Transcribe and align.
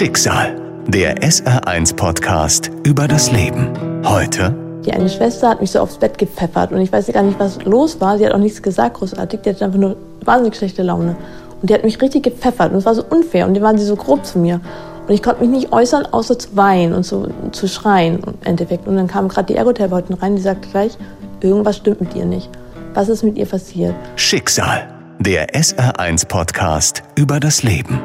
Schicksal. 0.00 0.56
Der 0.88 1.18
SR1-Podcast 1.18 2.70
über 2.84 3.06
das 3.06 3.30
Leben. 3.32 3.68
Heute. 4.02 4.56
Die 4.82 4.94
eine 4.94 5.10
Schwester 5.10 5.50
hat 5.50 5.60
mich 5.60 5.72
so 5.72 5.80
aufs 5.80 5.98
Bett 5.98 6.16
gepfeffert 6.16 6.72
und 6.72 6.80
ich 6.80 6.90
weiß 6.90 7.08
gar 7.08 7.22
nicht, 7.22 7.38
was 7.38 7.62
los 7.66 8.00
war. 8.00 8.16
Sie 8.16 8.24
hat 8.24 8.32
auch 8.32 8.38
nichts 8.38 8.62
gesagt, 8.62 8.96
großartig. 8.96 9.40
Die 9.42 9.50
hatte 9.50 9.66
einfach 9.66 9.78
nur 9.78 9.96
wahnsinnig 10.24 10.56
schlechte 10.56 10.82
Laune. 10.82 11.16
Und 11.60 11.68
die 11.68 11.74
hat 11.74 11.84
mich 11.84 12.00
richtig 12.00 12.22
gepfeffert 12.22 12.72
und 12.72 12.78
es 12.78 12.86
war 12.86 12.94
so 12.94 13.04
unfair 13.10 13.46
und 13.46 13.52
die 13.52 13.60
waren 13.60 13.76
sie 13.76 13.84
so 13.84 13.94
grob 13.94 14.24
zu 14.24 14.38
mir. 14.38 14.62
Und 15.06 15.12
ich 15.12 15.22
konnte 15.22 15.42
mich 15.42 15.50
nicht 15.50 15.70
äußern, 15.70 16.06
außer 16.06 16.38
zu 16.38 16.56
weinen 16.56 16.94
und 16.94 17.04
zu, 17.04 17.28
zu 17.52 17.68
schreien 17.68 18.20
im 18.26 18.34
Endeffekt. 18.42 18.88
Und 18.88 18.96
dann 18.96 19.06
kam 19.06 19.28
gerade 19.28 19.52
die 19.52 19.56
Ergotherapeutin 19.56 20.16
rein, 20.16 20.34
die 20.34 20.40
sagte 20.40 20.66
gleich, 20.70 20.96
irgendwas 21.42 21.76
stimmt 21.76 22.00
mit 22.00 22.14
ihr 22.14 22.24
nicht. 22.24 22.48
Was 22.94 23.10
ist 23.10 23.22
mit 23.22 23.36
ihr 23.36 23.44
passiert? 23.44 23.94
Schicksal. 24.16 24.88
Der 25.18 25.50
SR1-Podcast 25.50 27.02
über 27.16 27.38
das 27.38 27.62
Leben 27.62 28.00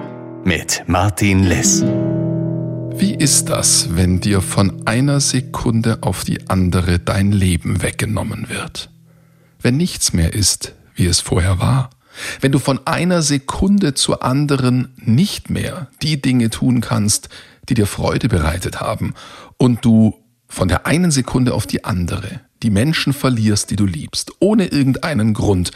mit 0.46 0.84
Martin 0.86 1.44
Liss. 1.44 1.82
Wie 1.82 3.16
ist 3.16 3.50
das, 3.50 3.96
wenn 3.96 4.22
dir 4.22 4.42
von 4.42 4.86
einer 4.86 5.20
Sekunde 5.20 5.98
auf 6.02 6.24
die 6.24 6.48
andere 6.50 7.00
dein 7.00 7.32
Leben 7.32 7.82
weggenommen 7.82 8.48
wird? 8.48 8.92
Wenn 9.60 9.76
nichts 9.76 10.14
mehr 10.14 10.34
ist, 10.34 10.74
wie 10.94 11.08
es 11.08 11.20
vorher 11.20 11.60
war? 11.60 11.90
Wenn 12.42 12.52
du 12.52 12.60
von 12.60 12.86
einer 12.86 13.24
Sekunde 13.24 13.96
zur 13.96 14.24
anderen 14.24 14.94
nicht 14.98 15.50
mehr 15.50 15.88
die 16.04 16.22
Dinge 16.22 16.52
tun 16.52 16.80
kannst, 16.80 17.30
die 17.68 17.74
dir 17.74 17.88
Freude 17.88 18.30
bereitet 18.30 18.80
haben 18.80 19.16
und 19.58 19.84
du 19.84 20.14
von 20.48 20.68
der 20.68 20.86
einen 20.86 21.10
Sekunde 21.10 21.56
auf 21.56 21.66
die 21.66 21.86
andere 21.86 22.42
die 22.62 22.70
Menschen 22.70 23.14
verlierst, 23.14 23.72
die 23.72 23.78
du 23.78 23.88
liebst, 23.88 24.32
ohne 24.40 24.68
irgendeinen 24.68 25.34
Grund, 25.34 25.72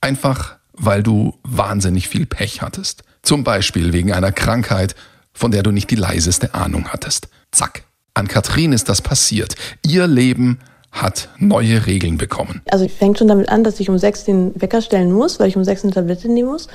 einfach 0.00 0.56
weil 0.72 1.02
du 1.02 1.38
wahnsinnig 1.42 2.08
viel 2.08 2.24
Pech 2.24 2.62
hattest. 2.62 3.04
Zum 3.24 3.42
Beispiel 3.42 3.92
wegen 3.92 4.12
einer 4.12 4.32
Krankheit, 4.32 4.94
von 5.32 5.50
der 5.50 5.62
du 5.62 5.70
nicht 5.70 5.90
die 5.90 5.96
leiseste 5.96 6.54
Ahnung 6.54 6.88
hattest. 6.88 7.28
Zack. 7.50 7.84
An 8.12 8.28
Katrin 8.28 8.72
ist 8.72 8.88
das 8.88 9.02
passiert. 9.02 9.56
Ihr 9.84 10.06
Leben 10.06 10.60
hat 10.92 11.28
neue 11.38 11.86
Regeln 11.86 12.18
bekommen. 12.18 12.62
Also 12.70 12.86
fängt 12.86 13.18
schon 13.18 13.26
damit 13.26 13.48
an, 13.48 13.64
dass 13.64 13.80
ich 13.80 13.90
um 13.90 13.98
sechs 13.98 14.24
den 14.24 14.52
Wecker 14.60 14.80
stellen 14.80 15.10
muss, 15.10 15.40
weil 15.40 15.48
ich 15.48 15.56
um 15.56 15.64
sechs 15.64 15.82
eine 15.82 15.92
Tablette 15.92 16.28
nehmen 16.28 16.50
muss. 16.50 16.68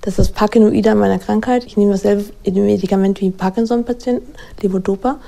Das 0.00 0.12
ist 0.12 0.18
das 0.18 0.28
Parkinoida 0.30 0.94
meiner 0.94 1.18
Krankheit. 1.18 1.64
Ich 1.66 1.76
nehme 1.76 1.92
dasselbe 1.92 2.24
Medikament 2.44 3.20
wie 3.20 3.30
Parkinson-Patienten, 3.30 4.32
Levodopa. 4.62 5.18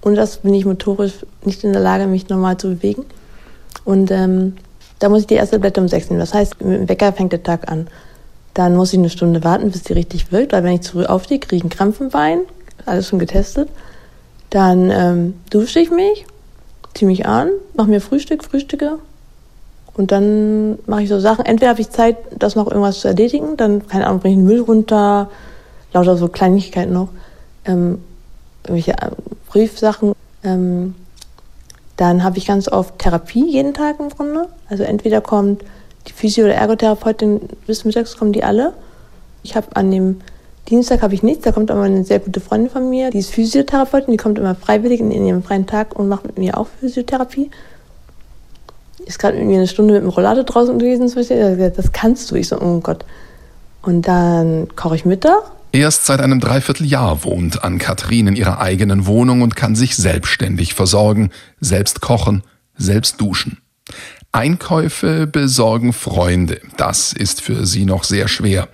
Und 0.00 0.14
das 0.14 0.38
bin 0.38 0.54
ich 0.54 0.64
motorisch 0.64 1.14
nicht 1.44 1.64
in 1.64 1.72
der 1.72 1.82
Lage, 1.82 2.06
mich 2.06 2.28
normal 2.28 2.56
zu 2.56 2.68
bewegen. 2.68 3.04
Und 3.84 4.10
ähm, 4.10 4.56
da 5.00 5.08
muss 5.08 5.22
ich 5.22 5.26
die 5.26 5.34
erste 5.34 5.56
Tablette 5.56 5.80
um 5.80 5.88
sechs 5.88 6.08
nehmen. 6.08 6.20
Das 6.20 6.32
heißt, 6.32 6.62
mit 6.62 6.80
dem 6.80 6.88
Wecker 6.88 7.12
fängt 7.12 7.32
der 7.32 7.42
Tag 7.42 7.70
an. 7.70 7.88
Dann 8.58 8.74
muss 8.74 8.92
ich 8.92 8.98
eine 8.98 9.08
Stunde 9.08 9.44
warten, 9.44 9.70
bis 9.70 9.84
die 9.84 9.92
richtig 9.92 10.32
wirkt, 10.32 10.52
weil 10.52 10.64
wenn 10.64 10.72
ich 10.72 10.80
zu 10.80 10.94
früh 10.94 11.04
aufstehe, 11.04 11.38
kriege 11.38 11.54
ich 11.54 11.62
einen 11.62 11.70
Krampf 11.70 12.00
im 12.00 12.08
Bein. 12.08 12.40
Alles 12.86 13.06
schon 13.06 13.20
getestet. 13.20 13.68
Dann 14.50 14.90
ähm, 14.90 15.34
dusche 15.48 15.78
ich 15.78 15.92
mich, 15.92 16.26
ziehe 16.92 17.06
mich 17.06 17.24
an, 17.24 17.50
mache 17.76 17.88
mir 17.88 18.00
Frühstück, 18.00 18.42
frühstücke. 18.42 18.98
Und 19.94 20.10
dann 20.10 20.76
mache 20.86 21.04
ich 21.04 21.08
so 21.08 21.20
Sachen. 21.20 21.46
Entweder 21.46 21.70
habe 21.70 21.80
ich 21.80 21.90
Zeit, 21.90 22.16
das 22.36 22.56
noch 22.56 22.66
irgendwas 22.66 22.98
zu 22.98 23.06
erledigen, 23.06 23.56
dann, 23.56 23.86
keine 23.86 24.08
Ahnung, 24.08 24.18
bringe 24.18 24.34
ich 24.34 24.40
den 24.40 24.46
Müll 24.48 24.60
runter, 24.62 25.30
lauter 25.92 26.16
so 26.16 26.26
Kleinigkeiten 26.26 26.92
noch. 26.92 27.10
Ähm, 27.64 28.02
irgendwelche 28.64 29.00
äh, 29.00 29.10
Briefsachen. 29.50 30.14
Ähm, 30.42 30.96
dann 31.96 32.24
habe 32.24 32.38
ich 32.38 32.46
ganz 32.48 32.66
oft 32.66 32.98
Therapie 32.98 33.48
jeden 33.48 33.72
Tag 33.72 34.00
im 34.00 34.08
Grunde. 34.08 34.48
Also 34.68 34.82
entweder 34.82 35.20
kommt 35.20 35.62
die 36.08 36.12
Physio- 36.12 36.44
oder 36.44 36.54
Ergotherapeutin 36.54 37.40
bis 37.66 37.84
mittags 37.84 38.16
kommen 38.16 38.32
die 38.32 38.44
alle. 38.44 38.72
Ich 39.42 39.54
habe 39.56 39.68
an 39.76 39.90
dem 39.90 40.20
Dienstag 40.68 41.00
habe 41.00 41.14
ich 41.14 41.22
nichts, 41.22 41.44
da 41.44 41.52
kommt 41.52 41.70
aber 41.70 41.82
eine 41.82 42.04
sehr 42.04 42.18
gute 42.18 42.40
Freundin 42.40 42.70
von 42.70 42.90
mir, 42.90 43.10
die 43.10 43.18
ist 43.18 43.30
Physiotherapeutin, 43.30 44.12
die 44.12 44.18
kommt 44.18 44.38
immer 44.38 44.54
freiwillig 44.54 45.00
in, 45.00 45.10
ihrem 45.10 45.42
freien 45.42 45.66
Tag 45.66 45.96
und 45.98 46.08
macht 46.08 46.26
mit 46.26 46.36
mir 46.36 46.58
auch 46.58 46.66
Physiotherapie. 46.80 47.50
Ist 49.06 49.18
gerade 49.18 49.38
mit 49.38 49.46
mir 49.46 49.56
eine 49.56 49.68
Stunde 49.68 49.94
mit 49.94 50.02
dem 50.02 50.10
Rollator 50.10 50.44
draußen 50.44 50.78
gewesen, 50.78 51.10
das 51.74 51.92
kannst 51.92 52.30
du. 52.30 52.34
Ich 52.34 52.48
so, 52.48 52.60
oh 52.60 52.80
Gott. 52.80 53.06
Und 53.80 54.02
dann 54.02 54.68
koche 54.76 54.96
ich 54.96 55.06
Mittag. 55.06 55.38
Erst 55.72 56.04
seit 56.04 56.20
einem 56.20 56.40
Dreivierteljahr 56.40 57.24
wohnt 57.24 57.64
Ann-Kathrin 57.64 58.26
in 58.26 58.36
ihrer 58.36 58.58
eigenen 58.58 59.06
Wohnung 59.06 59.40
und 59.40 59.56
kann 59.56 59.74
sich 59.74 59.96
selbstständig 59.96 60.74
versorgen, 60.74 61.30
selbst 61.60 62.02
kochen, 62.02 62.42
selbst 62.76 63.20
duschen. 63.20 63.58
Einkäufe 64.32 65.26
besorgen 65.26 65.92
Freunde. 65.92 66.60
Das 66.76 67.12
ist 67.12 67.40
für 67.40 67.66
sie 67.66 67.84
noch 67.84 68.04
sehr 68.04 68.28
schwer. 68.28 68.68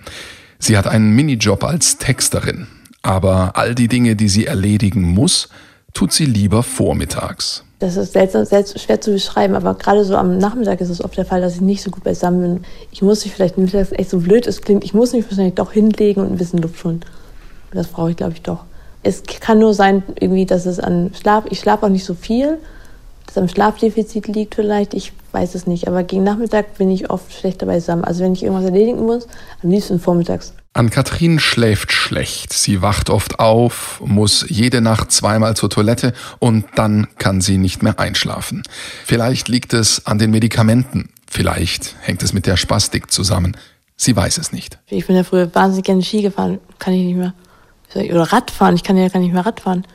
Sie 0.59 0.77
hat 0.77 0.87
einen 0.87 1.15
Minijob 1.15 1.63
als 1.63 1.97
Texterin. 1.97 2.67
Aber 3.01 3.55
all 3.55 3.75
die 3.75 3.87
Dinge, 3.87 4.15
die 4.15 4.29
sie 4.29 4.45
erledigen 4.47 5.01
muss, 5.01 5.49
tut 5.93 6.11
sie 6.11 6.25
lieber 6.25 6.63
vormittags. 6.63 7.63
Das 7.79 7.97
ist 7.97 8.13
seltsam, 8.13 8.45
seltsam, 8.45 8.79
schwer 8.79 9.01
zu 9.01 9.11
beschreiben, 9.11 9.53
aber 9.53 9.75
gerade 9.75 10.05
so 10.05 10.15
am 10.15 10.37
Nachmittag 10.37 10.81
ist 10.81 10.89
es 10.89 11.03
oft 11.03 11.17
der 11.17 11.25
Fall, 11.25 11.41
dass 11.41 11.55
ich 11.55 11.61
nicht 11.61 11.83
so 11.83 11.91
gut 11.91 12.03
beisammen 12.03 12.41
bin. 12.41 12.65
Ich 12.91 13.01
muss 13.01 13.23
mich 13.25 13.33
vielleicht 13.33 13.57
mittags 13.57 13.91
echt 13.91 14.09
so 14.09 14.19
blöd 14.19 14.47
es 14.47 14.61
klingt, 14.61 14.83
ich 14.83 14.93
muss 14.93 15.13
mich 15.13 15.25
wahrscheinlich 15.25 15.55
doch 15.55 15.71
hinlegen 15.71 16.21
und 16.21 16.31
ein 16.31 16.37
bisschen 16.37 16.61
Luft 16.61 16.83
holen. 16.83 17.01
Das 17.71 17.87
brauche 17.87 18.11
ich, 18.11 18.17
glaube 18.17 18.33
ich, 18.33 18.41
doch. 18.41 18.63
Es 19.03 19.23
kann 19.23 19.59
nur 19.59 19.73
sein, 19.73 20.03
irgendwie, 20.19 20.45
dass 20.45 20.65
es 20.65 20.79
an 20.79 21.11
Schlaf, 21.19 21.43
ich 21.49 21.59
schlafe 21.59 21.85
auch 21.85 21.89
nicht 21.89 22.05
so 22.05 22.15
viel, 22.15 22.57
dass 23.27 23.37
am 23.37 23.47
Schlafdefizit 23.49 24.27
liegt 24.27 24.55
vielleicht, 24.55 24.93
ich 24.93 25.13
weiß 25.35 25.53
es 25.53 25.67
nicht. 25.67 25.87
Aber 25.87 26.03
gegen 26.03 26.23
Nachmittag 26.23 26.77
bin 26.77 26.89
ich 26.89 27.09
oft 27.11 27.31
schlechter 27.31 27.67
beisammen. 27.67 28.03
Also 28.03 28.23
wenn 28.23 28.33
ich 28.33 28.41
irgendwas 28.41 28.65
erledigen 28.65 29.05
muss, 29.05 29.27
am 29.61 29.69
liebsten 29.69 29.99
vormittags. 29.99 30.53
Ann-Kathrin 30.73 31.39
schläft 31.39 31.91
schlecht. 31.91 32.51
Sie 32.51 32.81
wacht 32.81 33.09
oft 33.09 33.39
auf, 33.39 34.01
muss 34.03 34.45
jede 34.49 34.81
Nacht 34.81 35.11
zweimal 35.11 35.55
zur 35.55 35.69
Toilette 35.69 36.13
und 36.39 36.65
dann 36.75 37.07
kann 37.17 37.39
sie 37.39 37.57
nicht 37.57 37.83
mehr 37.83 37.99
einschlafen. 37.99 38.63
Vielleicht 39.05 39.47
liegt 39.47 39.73
es 39.73 40.05
an 40.05 40.19
den 40.19 40.31
Medikamenten. 40.31 41.09
Vielleicht 41.27 41.95
hängt 42.01 42.23
es 42.23 42.33
mit 42.33 42.45
der 42.45 42.57
Spastik 42.57 43.11
zusammen. 43.11 43.55
Sie 43.95 44.15
weiß 44.15 44.37
es 44.37 44.51
nicht. 44.51 44.79
Ich 44.87 45.07
bin 45.07 45.15
ja 45.15 45.23
früher 45.23 45.53
wahnsinnig 45.53 45.85
gerne 45.85 46.03
Ski 46.03 46.21
gefahren. 46.21 46.59
Kann 46.79 46.93
ich 46.93 47.05
nicht 47.05 47.17
mehr. 47.17 47.33
Oder 47.95 48.33
Radfahren. 48.33 48.75
Ich 48.75 48.83
kann 48.83 48.97
ja 48.97 49.07
gar 49.07 49.19
nicht 49.21 49.33
mehr 49.33 49.45
Radfahren. 49.45 49.85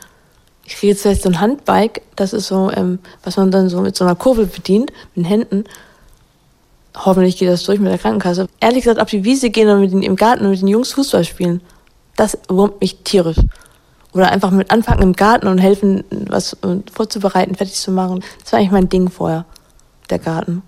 Ich 0.71 0.77
kriege 0.77 0.93
jetzt 0.93 1.03
vielleicht 1.03 1.23
so 1.23 1.29
ein 1.29 1.41
Handbike, 1.41 2.01
das 2.15 2.33
ist 2.33 2.47
so, 2.47 2.71
ähm, 2.71 3.01
was 3.25 3.37
man 3.37 3.51
dann 3.51 3.69
so 3.69 3.81
mit 3.81 3.97
so 3.97 4.05
einer 4.05 4.15
Kurbel 4.15 4.47
bedient, 4.47 4.93
mit 5.17 5.25
den 5.25 5.29
Händen. 5.29 5.65
Hoffentlich 6.97 7.37
geht 7.37 7.49
das 7.49 7.65
durch 7.65 7.81
mit 7.81 7.91
der 7.91 7.99
Krankenkasse. 7.99 8.47
Ehrlich 8.61 8.85
gesagt, 8.85 9.01
auf 9.01 9.11
die 9.11 9.25
Wiese 9.25 9.51
gehen 9.51 9.69
und 9.69 9.81
mit 9.81 9.91
den, 9.91 10.05
im 10.05 10.15
Garten 10.15 10.45
und 10.45 10.53
mit 10.53 10.61
den 10.61 10.69
Jungs 10.69 10.93
Fußball 10.93 11.25
spielen, 11.25 11.61
das 12.15 12.39
wurmt 12.49 12.81
mich 12.81 12.99
tierisch. 13.03 13.39
Oder 14.13 14.31
einfach 14.31 14.53
mit 14.53 14.71
anfangen 14.71 15.03
im 15.03 15.13
Garten 15.15 15.49
und 15.49 15.59
helfen, 15.59 16.05
was 16.29 16.57
vorzubereiten, 16.93 17.57
fertig 17.57 17.75
zu 17.75 17.91
machen. 17.91 18.23
Das 18.45 18.53
war 18.53 18.61
eigentlich 18.61 18.71
mein 18.71 18.89
Ding 18.89 19.11
vorher, 19.11 19.47
der 20.09 20.21
Garten. 20.21 20.63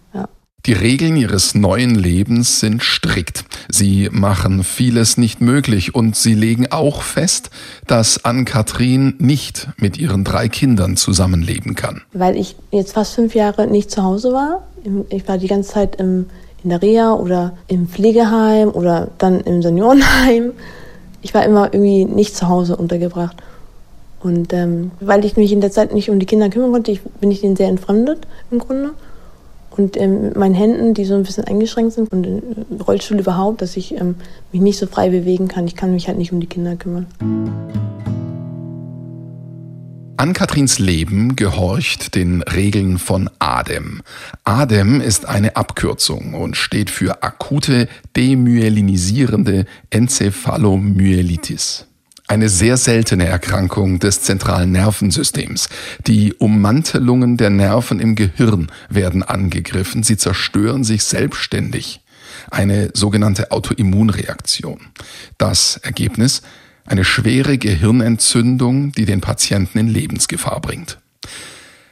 Die 0.64 0.74
Regeln 0.74 1.16
ihres 1.16 1.56
neuen 1.56 1.96
Lebens 1.96 2.60
sind 2.60 2.84
strikt. 2.84 3.44
Sie 3.68 4.08
machen 4.12 4.62
vieles 4.62 5.16
nicht 5.16 5.40
möglich 5.40 5.96
und 5.96 6.14
sie 6.14 6.34
legen 6.34 6.68
auch 6.70 7.02
fest, 7.02 7.50
dass 7.88 8.24
Ann-Kathrin 8.24 9.16
nicht 9.18 9.66
mit 9.76 9.98
ihren 9.98 10.22
drei 10.22 10.48
Kindern 10.48 10.96
zusammenleben 10.96 11.74
kann. 11.74 12.02
Weil 12.12 12.36
ich 12.36 12.54
jetzt 12.70 12.92
fast 12.92 13.14
fünf 13.14 13.34
Jahre 13.34 13.66
nicht 13.66 13.90
zu 13.90 14.04
Hause 14.04 14.32
war. 14.32 14.62
Ich 15.08 15.26
war 15.26 15.36
die 15.36 15.48
ganze 15.48 15.72
Zeit 15.72 15.96
im, 15.96 16.26
in 16.62 16.70
der 16.70 16.80
Reha 16.80 17.14
oder 17.14 17.56
im 17.66 17.88
Pflegeheim 17.88 18.68
oder 18.68 19.08
dann 19.18 19.40
im 19.40 19.62
Seniorenheim. 19.62 20.52
Ich 21.22 21.34
war 21.34 21.44
immer 21.44 21.74
irgendwie 21.74 22.04
nicht 22.04 22.36
zu 22.36 22.46
Hause 22.48 22.76
untergebracht. 22.76 23.36
Und 24.20 24.52
ähm, 24.52 24.92
weil 25.00 25.24
ich 25.24 25.36
mich 25.36 25.50
in 25.50 25.60
der 25.60 25.72
Zeit 25.72 25.92
nicht 25.92 26.08
um 26.08 26.20
die 26.20 26.26
Kinder 26.26 26.50
kümmern 26.50 26.70
konnte, 26.70 26.92
ich, 26.92 27.02
bin 27.02 27.32
ich 27.32 27.40
denen 27.40 27.56
sehr 27.56 27.68
entfremdet 27.68 28.28
im 28.52 28.60
Grunde 28.60 28.92
und 29.76 29.96
ähm, 29.96 30.22
mit 30.22 30.36
meinen 30.36 30.54
Händen, 30.54 30.94
die 30.94 31.04
so 31.04 31.14
ein 31.14 31.22
bisschen 31.22 31.44
eingeschränkt 31.44 31.94
sind 31.94 32.12
und 32.12 32.26
im 32.26 32.80
Rollstuhl 32.80 33.18
überhaupt, 33.18 33.62
dass 33.62 33.76
ich 33.76 33.94
ähm, 33.94 34.16
mich 34.52 34.60
nicht 34.62 34.78
so 34.78 34.86
frei 34.86 35.10
bewegen 35.10 35.48
kann. 35.48 35.66
Ich 35.66 35.76
kann 35.76 35.92
mich 35.92 36.08
halt 36.08 36.18
nicht 36.18 36.32
um 36.32 36.40
die 36.40 36.46
Kinder 36.46 36.76
kümmern. 36.76 37.06
Ann-Katrins 40.16 40.78
Leben 40.78 41.34
gehorcht 41.34 42.14
den 42.14 42.42
Regeln 42.42 42.98
von 42.98 43.28
ADEM. 43.40 44.02
ADEM 44.44 45.00
ist 45.00 45.26
eine 45.26 45.56
Abkürzung 45.56 46.34
und 46.34 46.56
steht 46.56 46.90
für 46.90 47.24
akute 47.24 47.88
demyelinisierende 48.14 49.66
Enzephalomyelitis 49.90 51.88
eine 52.28 52.48
sehr 52.48 52.76
seltene 52.76 53.26
Erkrankung 53.26 53.98
des 53.98 54.22
zentralen 54.22 54.72
Nervensystems. 54.72 55.68
Die 56.06 56.32
Ummantelungen 56.34 57.36
der 57.36 57.50
Nerven 57.50 58.00
im 58.00 58.14
Gehirn 58.14 58.70
werden 58.88 59.22
angegriffen, 59.22 60.02
sie 60.02 60.16
zerstören 60.16 60.84
sich 60.84 61.04
selbstständig. 61.04 62.00
Eine 62.50 62.90
sogenannte 62.94 63.50
Autoimmunreaktion. 63.50 64.80
Das 65.38 65.76
Ergebnis? 65.76 66.42
Eine 66.86 67.04
schwere 67.04 67.58
Gehirnentzündung, 67.58 68.92
die 68.92 69.04
den 69.04 69.20
Patienten 69.20 69.78
in 69.78 69.88
Lebensgefahr 69.88 70.60
bringt. 70.60 70.98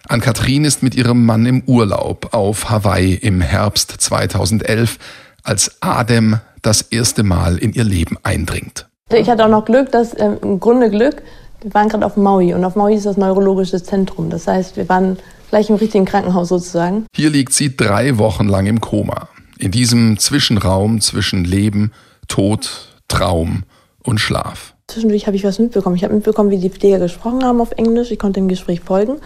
Ann-Kathrin 0.09 0.65
ist 0.65 0.83
mit 0.83 0.97
ihrem 0.97 1.25
Mann 1.25 1.47
im 1.47 1.63
Urlaub 1.67 2.35
auf 2.35 2.69
Hawaii 2.69 3.15
im 3.15 3.41
Herbst 3.41 3.93
2011, 3.99 4.99
als 5.45 5.81
Adem 5.83 6.41
das 6.63 6.83
erste 6.83 7.23
Mal 7.23 7.59
in 7.59 7.73
ihr 7.73 7.85
Leben 7.85 8.17
eindringt. 8.23 8.90
Ich 9.13 9.29
hatte 9.29 9.45
auch 9.45 9.51
noch 9.51 9.65
Glück, 9.65 9.91
dass 9.91 10.19
ähm, 10.19 10.39
im 10.43 10.61
Grunde 10.61 10.89
Glück, 10.89 11.23
Wir 11.63 11.75
waren 11.75 11.89
gerade 11.89 12.07
auf 12.07 12.17
Maui 12.17 12.55
und 12.55 12.65
auf 12.65 12.77
Maui 12.77 12.95
ist 12.95 13.07
das 13.07 13.17
neurologische 13.17 13.83
Zentrum. 13.83 14.31
Das 14.31 14.47
heißt, 14.47 14.77
wir 14.77 14.89
waren 14.89 15.19
gleich 15.51 15.69
im 15.69 15.77
richtigen 15.77 16.05
Krankenhaus 16.05 16.49
sozusagen. 16.49 17.07
Hier 17.15 17.31
liegt 17.31 17.53
sie 17.53 17.77
drei 17.77 18.19
Wochen 18.19 18.49
lang 18.49 18.67
im 18.67 18.81
Koma. 18.81 19.29
In 19.59 19.73
diesem 19.73 20.19
Zwischenraum 20.19 21.01
zwischen 21.01 21.45
Leben, 21.45 21.93
Tod, 22.29 22.89
Traum 23.09 23.65
und 24.03 24.21
Schlaf. 24.21 24.75
Zwischendurch 24.87 25.27
habe 25.27 25.37
ich 25.37 25.45
was 25.45 25.59
mitbekommen. 25.59 25.97
Ich 25.97 26.05
habe 26.05 26.15
mitbekommen, 26.15 26.51
wie 26.51 26.59
die 26.59 26.71
Pfleger 26.71 26.99
gesprochen 26.99 27.45
haben 27.45 27.61
auf 27.61 27.73
Englisch. 27.73 28.11
Ich 28.11 28.19
konnte 28.19 28.41
dem 28.41 28.49
Gespräch 28.49 28.81
folgen. 28.81 29.17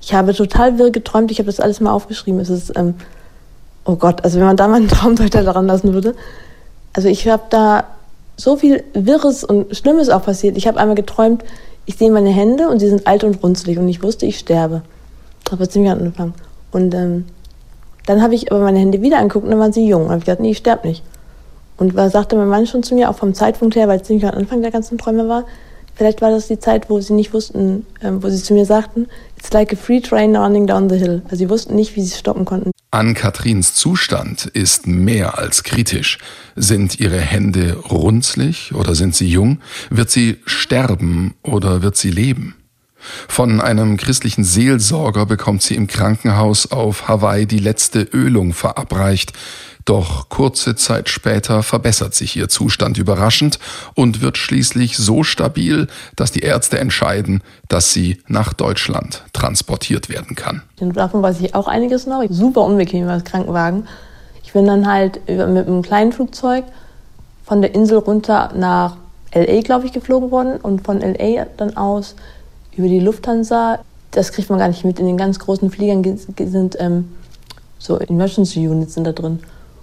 Ich 0.00 0.14
habe 0.14 0.34
total 0.34 0.78
wirr 0.78 0.90
geträumt. 0.90 1.30
Ich 1.30 1.38
habe 1.38 1.46
das 1.46 1.60
alles 1.60 1.80
mal 1.80 1.92
aufgeschrieben. 1.92 2.40
Es 2.40 2.48
ist, 2.48 2.72
ähm, 2.76 2.94
oh 3.84 3.96
Gott, 3.96 4.24
also 4.24 4.38
wenn 4.38 4.46
man 4.46 4.56
da 4.56 4.66
mal 4.68 4.76
einen 4.76 4.88
Traumdeuter 4.88 5.42
daran 5.44 5.66
lassen 5.66 5.92
würde. 5.92 6.14
Also 6.92 7.08
ich 7.08 7.28
habe 7.28 7.44
da 7.50 7.84
so 8.36 8.56
viel 8.56 8.82
Wirres 8.94 9.44
und 9.44 9.76
Schlimmes 9.76 10.08
auch 10.08 10.24
passiert. 10.24 10.56
Ich 10.56 10.66
habe 10.66 10.78
einmal 10.78 10.96
geträumt, 10.96 11.44
ich 11.86 11.96
sehe 11.96 12.10
meine 12.10 12.30
Hände 12.30 12.68
und 12.68 12.78
sie 12.78 12.88
sind 12.88 13.06
alt 13.06 13.24
und 13.24 13.42
runzlig 13.42 13.78
und 13.78 13.88
ich 13.88 14.02
wusste, 14.02 14.26
ich 14.26 14.38
sterbe. 14.38 14.82
Das 15.44 15.58
war 15.58 15.68
ziemlich 15.68 15.92
am 15.92 15.98
Anfang. 15.98 16.34
Und 16.70 16.94
ähm, 16.94 17.26
dann 18.06 18.22
habe 18.22 18.34
ich 18.34 18.50
aber 18.50 18.60
meine 18.60 18.78
Hände 18.78 19.02
wieder 19.02 19.18
angeguckt 19.18 19.44
und 19.44 19.50
dann 19.50 19.60
waren 19.60 19.72
sie 19.72 19.86
jung. 19.86 20.06
Und 20.06 20.18
ich 20.18 20.24
gedacht, 20.24 20.40
nee, 20.40 20.50
ich 20.50 20.58
sterbe 20.58 20.88
nicht. 20.88 21.02
Und 21.76 21.96
da 21.96 22.10
sagte 22.10 22.36
mein 22.36 22.48
Mann 22.48 22.66
schon 22.66 22.82
zu 22.82 22.94
mir, 22.94 23.10
auch 23.10 23.16
vom 23.16 23.34
Zeitpunkt 23.34 23.76
her, 23.76 23.88
weil 23.88 24.00
es 24.00 24.06
ziemlich 24.06 24.26
am 24.26 24.36
Anfang 24.36 24.62
der 24.62 24.70
ganzen 24.70 24.98
Träume 24.98 25.28
war, 25.28 25.44
vielleicht 25.94 26.20
war 26.20 26.30
das 26.30 26.48
die 26.48 26.58
Zeit, 26.58 26.90
wo 26.90 27.00
sie 27.00 27.12
nicht 27.12 27.32
wussten, 27.32 27.86
ähm, 28.02 28.22
wo 28.22 28.30
sie 28.30 28.42
zu 28.42 28.54
mir 28.54 28.66
sagten, 28.66 29.08
it's 29.38 29.52
like 29.52 29.72
a 29.72 29.76
free 29.76 30.00
train 30.00 30.36
running 30.36 30.66
down 30.66 30.88
the 30.88 30.96
hill. 30.96 31.22
Also 31.24 31.36
sie 31.36 31.50
wussten 31.50 31.74
nicht, 31.74 31.96
wie 31.96 32.02
sie 32.02 32.16
stoppen 32.16 32.44
konnten. 32.44 32.70
Ann-Katrins 32.90 33.74
Zustand 33.74 34.46
ist 34.46 34.86
mehr 34.86 35.38
als 35.38 35.62
kritisch. 35.62 36.18
Sind 36.56 37.00
ihre 37.00 37.20
Hände 37.20 37.76
runzlig 37.90 38.74
oder 38.74 38.94
sind 38.94 39.14
sie 39.14 39.28
jung? 39.28 39.60
Wird 39.88 40.10
sie 40.10 40.38
sterben 40.44 41.34
oder 41.42 41.82
wird 41.82 41.96
sie 41.96 42.10
leben? 42.10 42.54
Von 43.28 43.60
einem 43.60 43.96
christlichen 43.96 44.44
Seelsorger 44.44 45.26
bekommt 45.26 45.62
sie 45.62 45.74
im 45.74 45.86
Krankenhaus 45.88 46.70
auf 46.70 47.08
Hawaii 47.08 47.46
die 47.46 47.58
letzte 47.58 48.02
Ölung 48.02 48.52
verabreicht. 48.52 49.32
Doch 49.84 50.28
kurze 50.28 50.76
Zeit 50.76 51.08
später 51.08 51.62
verbessert 51.62 52.14
sich 52.14 52.36
ihr 52.36 52.48
Zustand 52.48 52.98
überraschend 52.98 53.58
und 53.94 54.20
wird 54.20 54.38
schließlich 54.38 54.96
so 54.96 55.24
stabil, 55.24 55.88
dass 56.16 56.32
die 56.32 56.40
Ärzte 56.40 56.78
entscheiden, 56.78 57.42
dass 57.68 57.92
sie 57.92 58.22
nach 58.28 58.52
Deutschland 58.52 59.24
transportiert 59.32 60.08
werden 60.08 60.36
kann. 60.36 60.62
Davon 60.78 61.22
weiß 61.22 61.40
ich 61.40 61.54
auch 61.54 61.68
einiges 61.68 62.06
noch. 62.06 62.22
Super 62.28 62.62
unbequem 62.62 63.08
als 63.08 63.24
Krankenwagen. 63.24 63.88
Ich 64.44 64.52
bin 64.52 64.66
dann 64.66 64.86
halt 64.86 65.26
mit 65.28 65.40
einem 65.40 65.82
kleinen 65.82 66.12
Flugzeug 66.12 66.64
von 67.44 67.62
der 67.62 67.74
Insel 67.74 67.98
runter 67.98 68.52
nach 68.54 68.96
LA, 69.34 69.62
glaube 69.62 69.86
ich, 69.86 69.92
geflogen 69.92 70.30
worden 70.30 70.60
und 70.60 70.84
von 70.84 71.00
LA 71.00 71.46
dann 71.56 71.76
aus 71.76 72.14
über 72.76 72.88
die 72.88 73.00
Lufthansa. 73.00 73.78
Das 74.10 74.32
kriegt 74.32 74.50
man 74.50 74.58
gar 74.58 74.68
nicht 74.68 74.84
mit. 74.84 75.00
In 75.00 75.06
den 75.06 75.16
ganz 75.16 75.38
großen 75.38 75.70
Fliegern 75.70 76.18
sind 76.38 76.76
ähm, 76.78 77.12
so 77.78 77.98
Emergency 77.98 78.68
Units 78.68 78.94
sind 78.94 79.04
da 79.04 79.12
drin. 79.12 79.40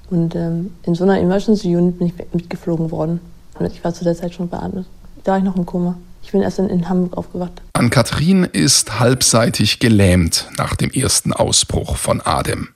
Und 0.10 0.36
ähm, 0.36 0.72
in 0.84 0.96
so 0.96 1.04
einer 1.04 1.20
Emergency 1.20 1.76
Unit 1.76 2.00
bin 2.00 2.08
ich 2.08 2.14
mitgeflogen 2.34 2.92
worden. 2.92 3.22
Und 3.60 3.72
ich 3.72 3.84
war 3.84 3.94
zu 3.94 4.04
der 4.04 4.16
Zeit 4.16 4.34
schon 4.34 4.50
beatmet. 4.50 4.86
Da 5.24 5.34
war 5.34 5.40
ich 5.40 5.44
noch 5.44 5.56
im 5.56 5.66
Koma. 5.66 5.98
Ich 6.24 6.32
bin 6.32 6.42
erst 6.42 6.60
in, 6.60 6.70
in 6.70 6.90
Hamburg 6.90 7.18
aufgewacht. 7.18 7.62
Ann-Kathrin 7.74 8.44
ist 8.44 9.00
halbseitig 9.00 9.80
gelähmt 9.80 10.48
nach 10.58 10.76
dem 10.76 10.92
ersten 10.92 11.34
Ausbruch 11.34 11.98
von 11.98 12.22
Adem. 12.22 12.70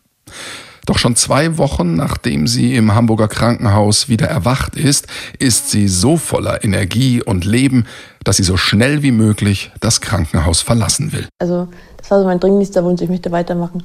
Doch 0.86 0.98
schon 0.98 1.16
zwei 1.16 1.58
Wochen 1.58 1.96
nachdem 1.96 2.46
sie 2.46 2.76
im 2.76 2.94
Hamburger 2.94 3.30
Krankenhaus 3.30 4.10
wieder 4.10 4.28
erwacht 4.28 4.76
ist, 4.76 5.08
ist 5.40 5.72
sie 5.72 5.88
so 5.88 6.18
voller 6.18 6.64
Energie 6.64 7.24
und 7.24 7.46
Leben, 7.46 7.86
dass 8.26 8.38
sie 8.38 8.44
so 8.44 8.58
schnell 8.58 9.02
wie 9.02 9.12
möglich 9.12 9.72
das 9.80 10.02
Krankenhaus 10.02 10.62
verlassen 10.62 11.14
will. 11.14 11.28
Also 11.40 11.70
das 11.98 12.12
war 12.12 12.20
so 12.20 12.26
mein 12.26 12.40
dringlichster 12.40 12.84
Wunsch, 12.84 13.02
ich 13.02 13.10
möchte 13.10 13.32
weitermachen. 13.32 13.84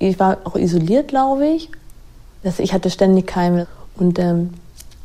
Ich 0.00 0.18
war 0.18 0.38
auch 0.42 0.56
isoliert, 0.56 1.08
glaube 1.08 1.46
ich. 1.46 1.70
Ich 2.58 2.72
hatte 2.72 2.90
ständig 2.90 3.26
Keime. 3.26 3.66
Und 3.96 4.18
ähm, 4.18 4.50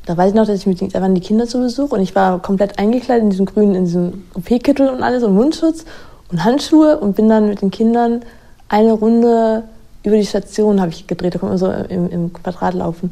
da 0.05 0.15
weiß 0.15 0.29
ich 0.29 0.35
noch, 0.35 0.47
dass 0.47 0.59
ich 0.59 0.65
mit 0.65 0.95
da 0.95 1.01
waren 1.01 1.15
die 1.15 1.21
Kinder 1.21 1.47
zu 1.47 1.59
Besuch 1.59 1.91
und 1.91 2.01
ich 2.01 2.15
war 2.15 2.41
komplett 2.41 2.79
eingekleidet 2.79 3.23
in 3.23 3.29
diesem 3.29 3.45
grünen, 3.45 3.75
in 3.75 3.85
diesem 3.85 4.23
OP-Kittel 4.35 4.89
und 4.89 5.03
alles 5.03 5.23
und 5.23 5.35
Mundschutz 5.35 5.85
und 6.31 6.43
Handschuhe 6.43 6.97
und 6.97 7.15
bin 7.15 7.27
dann 7.27 7.49
mit 7.49 7.61
den 7.61 7.71
Kindern 7.71 8.21
eine 8.69 8.93
Runde 8.93 9.63
über 10.03 10.15
die 10.15 10.25
Station 10.25 10.79
habe 10.79 10.91
ich 10.91 11.07
gedreht, 11.07 11.35
da 11.35 11.39
konnte 11.39 11.51
man 11.51 11.57
so 11.57 11.93
im, 11.93 12.09
im 12.09 12.33
Quadrat 12.33 12.73
laufen. 12.73 13.11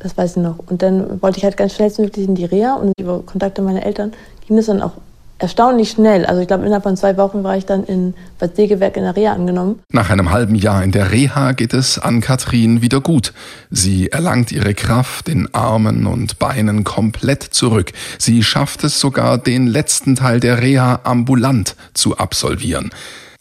Das 0.00 0.16
weiß 0.16 0.36
ich 0.36 0.42
noch. 0.42 0.58
Und 0.68 0.82
dann 0.82 1.22
wollte 1.22 1.38
ich 1.38 1.44
halt 1.44 1.56
ganz 1.56 1.74
schnellstmöglich 1.74 2.26
in 2.26 2.34
die 2.34 2.44
Reha 2.44 2.74
und 2.74 2.92
über 2.98 3.22
Kontakte 3.22 3.62
meiner 3.62 3.84
Eltern 3.84 4.12
ging 4.46 4.58
es 4.58 4.66
dann 4.66 4.82
auch 4.82 4.92
erstaunlich 5.38 5.90
schnell. 5.90 6.24
Also 6.24 6.40
ich 6.40 6.46
glaube, 6.46 6.64
innerhalb 6.64 6.82
von 6.82 6.96
zwei 6.96 7.16
Wochen 7.16 7.44
war 7.44 7.56
ich 7.56 7.66
dann 7.66 7.84
in 7.84 8.14
Bad 8.38 8.56
Segeberg 8.56 8.96
in 8.96 9.02
der 9.02 9.16
Reha 9.16 9.32
angenommen. 9.32 9.80
Nach 9.92 10.10
einem 10.10 10.30
halben 10.30 10.54
Jahr 10.54 10.82
in 10.82 10.92
der 10.92 11.12
Reha 11.12 11.52
geht 11.52 11.74
es 11.74 11.98
an 11.98 12.20
Kathrin 12.20 12.82
wieder 12.82 13.00
gut. 13.00 13.32
Sie 13.70 14.10
erlangt 14.10 14.52
ihre 14.52 14.74
Kraft 14.74 15.28
in 15.28 15.52
Armen 15.54 16.06
und 16.06 16.38
Beinen 16.38 16.84
komplett 16.84 17.42
zurück. 17.42 17.92
Sie 18.18 18.42
schafft 18.42 18.84
es 18.84 19.00
sogar, 19.00 19.38
den 19.38 19.66
letzten 19.66 20.14
Teil 20.14 20.40
der 20.40 20.62
Reha 20.62 21.00
ambulant 21.04 21.76
zu 21.94 22.16
absolvieren. 22.16 22.90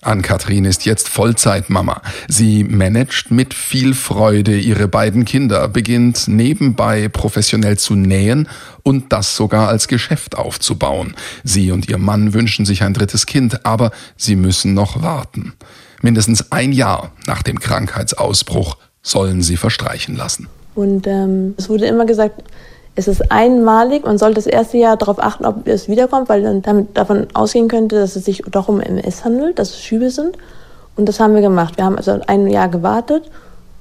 Ann-Kathrin 0.05 0.65
ist 0.65 0.85
jetzt 0.85 1.09
Vollzeitmama. 1.09 2.01
Sie 2.27 2.63
managt 2.63 3.31
mit 3.31 3.53
viel 3.53 3.93
Freude 3.93 4.57
ihre 4.57 4.87
beiden 4.87 5.25
Kinder, 5.25 5.67
beginnt 5.67 6.27
nebenbei 6.27 7.09
professionell 7.09 7.77
zu 7.77 7.95
nähen 7.95 8.47
und 8.83 9.11
das 9.11 9.35
sogar 9.35 9.67
als 9.67 9.87
Geschäft 9.87 10.37
aufzubauen. 10.37 11.15
Sie 11.43 11.71
und 11.71 11.89
ihr 11.89 11.97
Mann 11.97 12.33
wünschen 12.33 12.65
sich 12.65 12.83
ein 12.83 12.93
drittes 12.93 13.25
Kind, 13.25 13.65
aber 13.65 13.91
sie 14.15 14.35
müssen 14.35 14.73
noch 14.73 15.01
warten. 15.01 15.53
Mindestens 16.01 16.51
ein 16.51 16.71
Jahr 16.71 17.11
nach 17.25 17.41
dem 17.41 17.59
Krankheitsausbruch 17.59 18.77
sollen 19.01 19.41
sie 19.41 19.57
verstreichen 19.57 20.15
lassen. 20.15 20.47
Und 20.75 21.07
ähm, 21.07 21.55
es 21.57 21.69
wurde 21.69 21.85
immer 21.85 22.05
gesagt, 22.05 22.43
es 22.95 23.07
ist 23.07 23.31
einmalig. 23.31 24.05
Man 24.05 24.17
sollte 24.17 24.35
das 24.35 24.47
erste 24.47 24.77
Jahr 24.77 24.95
darauf 24.95 25.19
achten, 25.19 25.45
ob 25.45 25.67
es 25.67 25.89
wiederkommt, 25.89 26.29
weil 26.29 26.41
dann 26.41 26.61
damit 26.61 26.97
davon 26.97 27.27
ausgehen 27.33 27.67
könnte, 27.67 27.97
dass 27.97 28.15
es 28.15 28.25
sich 28.25 28.41
doch 28.49 28.69
um 28.69 28.79
MS 28.79 29.25
handelt, 29.25 29.59
dass 29.59 29.71
es 29.71 29.81
Schübe 29.81 30.09
sind. 30.09 30.37
Und 30.95 31.09
das 31.09 31.19
haben 31.19 31.35
wir 31.35 31.41
gemacht. 31.41 31.77
Wir 31.77 31.83
haben 31.83 31.97
also 31.97 32.19
ein 32.27 32.47
Jahr 32.47 32.69
gewartet, 32.69 33.29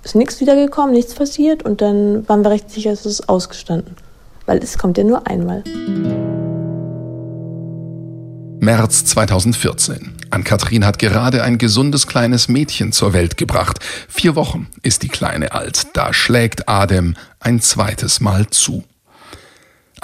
ist 0.02 0.16
nichts 0.16 0.40
wiedergekommen, 0.40 0.92
nichts 0.92 1.14
passiert 1.14 1.62
und 1.62 1.80
dann 1.80 2.28
waren 2.28 2.42
wir 2.42 2.50
recht 2.50 2.70
sicher, 2.70 2.90
es 2.90 3.06
ist 3.06 3.28
ausgestanden. 3.28 3.96
Weil 4.46 4.58
es 4.58 4.76
kommt 4.76 4.98
ja 4.98 5.04
nur 5.04 5.26
einmal. 5.26 5.62
März 8.58 9.04
2014. 9.04 10.16
Ann-Kathrin 10.30 10.84
hat 10.84 10.98
gerade 10.98 11.42
ein 11.42 11.58
gesundes 11.58 12.06
kleines 12.06 12.48
Mädchen 12.48 12.92
zur 12.92 13.12
Welt 13.12 13.36
gebracht. 13.36 13.78
Vier 14.08 14.34
Wochen 14.34 14.68
ist 14.82 15.02
die 15.02 15.08
Kleine 15.08 15.52
alt. 15.52 15.86
Da 15.92 16.12
schlägt 16.12 16.68
Adem 16.68 17.14
ein 17.40 17.60
zweites 17.60 18.20
Mal 18.20 18.48
zu. 18.48 18.82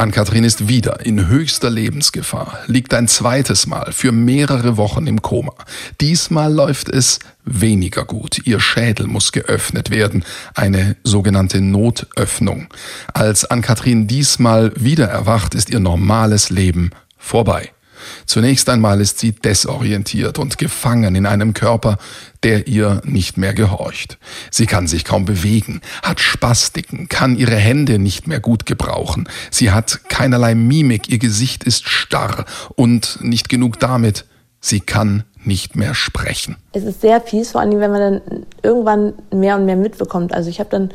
Ann-Kathrin 0.01 0.45
ist 0.45 0.67
wieder 0.67 1.05
in 1.05 1.29
höchster 1.29 1.69
Lebensgefahr, 1.69 2.61
liegt 2.67 2.95
ein 2.95 3.07
zweites 3.07 3.67
Mal 3.67 3.93
für 3.93 4.13
mehrere 4.13 4.79
Wochen 4.79 5.07
im 5.07 5.21
Koma. 5.21 5.53
Diesmal 6.01 6.51
läuft 6.51 6.89
es 6.89 7.19
weniger 7.45 8.07
gut. 8.07 8.41
Ihr 8.47 8.61
Schädel 8.61 9.07
muss 9.07 9.31
geöffnet 9.31 9.91
werden, 9.91 10.25
eine 10.55 10.97
sogenannte 11.05 11.61
Notöffnung. 11.61 12.69
Als 13.13 13.45
Ann-Kathrin 13.45 14.07
diesmal 14.07 14.73
wieder 14.75 15.07
erwacht, 15.07 15.55
ist 15.55 15.69
ihr 15.69 15.81
normales 15.81 16.49
Leben 16.49 16.93
vorbei. 17.19 17.71
Zunächst 18.27 18.69
einmal 18.69 19.01
ist 19.01 19.19
sie 19.19 19.33
desorientiert 19.33 20.39
und 20.39 20.59
gefangen 20.59 21.15
in 21.15 21.27
einem 21.27 21.55
Körper, 21.55 21.99
der 22.43 22.67
ihr 22.67 23.03
nicht 23.05 23.37
mehr 23.37 23.55
gehorcht. 23.55 24.19
Sie 24.51 24.67
kann 24.67 24.87
sich 24.87 25.05
kaum 25.05 25.25
bewegen, 25.25 25.81
hat 26.03 26.21
Spastiken, 26.21 27.09
kann 27.09 27.37
ihre 27.37 27.57
Hände 27.57 27.99
nicht 27.99 28.27
mehr 28.27 28.41
gut 28.41 28.67
gebrauchen. 28.67 29.29
Sie 29.51 29.71
hat 29.71 30.09
keinerlei 30.09 30.55
Mimik, 30.55 31.09
ihr 31.09 31.19
Gesicht 31.19 31.65
ist 31.65 31.89
starr 31.89 32.45
und 32.77 33.19
nicht 33.23 33.49
genug 33.49 33.79
damit, 33.79 34.25
sie 34.61 34.81
kann 34.81 35.25
nicht 35.45 35.77
mehr 35.77 35.95
sprechen. 35.95 36.57
Es 36.73 36.85
ist 36.85 37.01
sehr 37.01 37.21
fies, 37.21 37.53
vor 37.53 37.61
allem 37.61 37.81
wenn 37.81 37.91
man 37.91 38.01
dann 38.01 38.47
irgendwann 38.63 39.15
mehr 39.33 39.57
und 39.57 39.65
mehr 39.65 39.77
mitbekommt. 39.77 40.35
Also 40.35 40.51
ich 40.51 40.61
habe 40.61 40.71
dann 40.71 40.91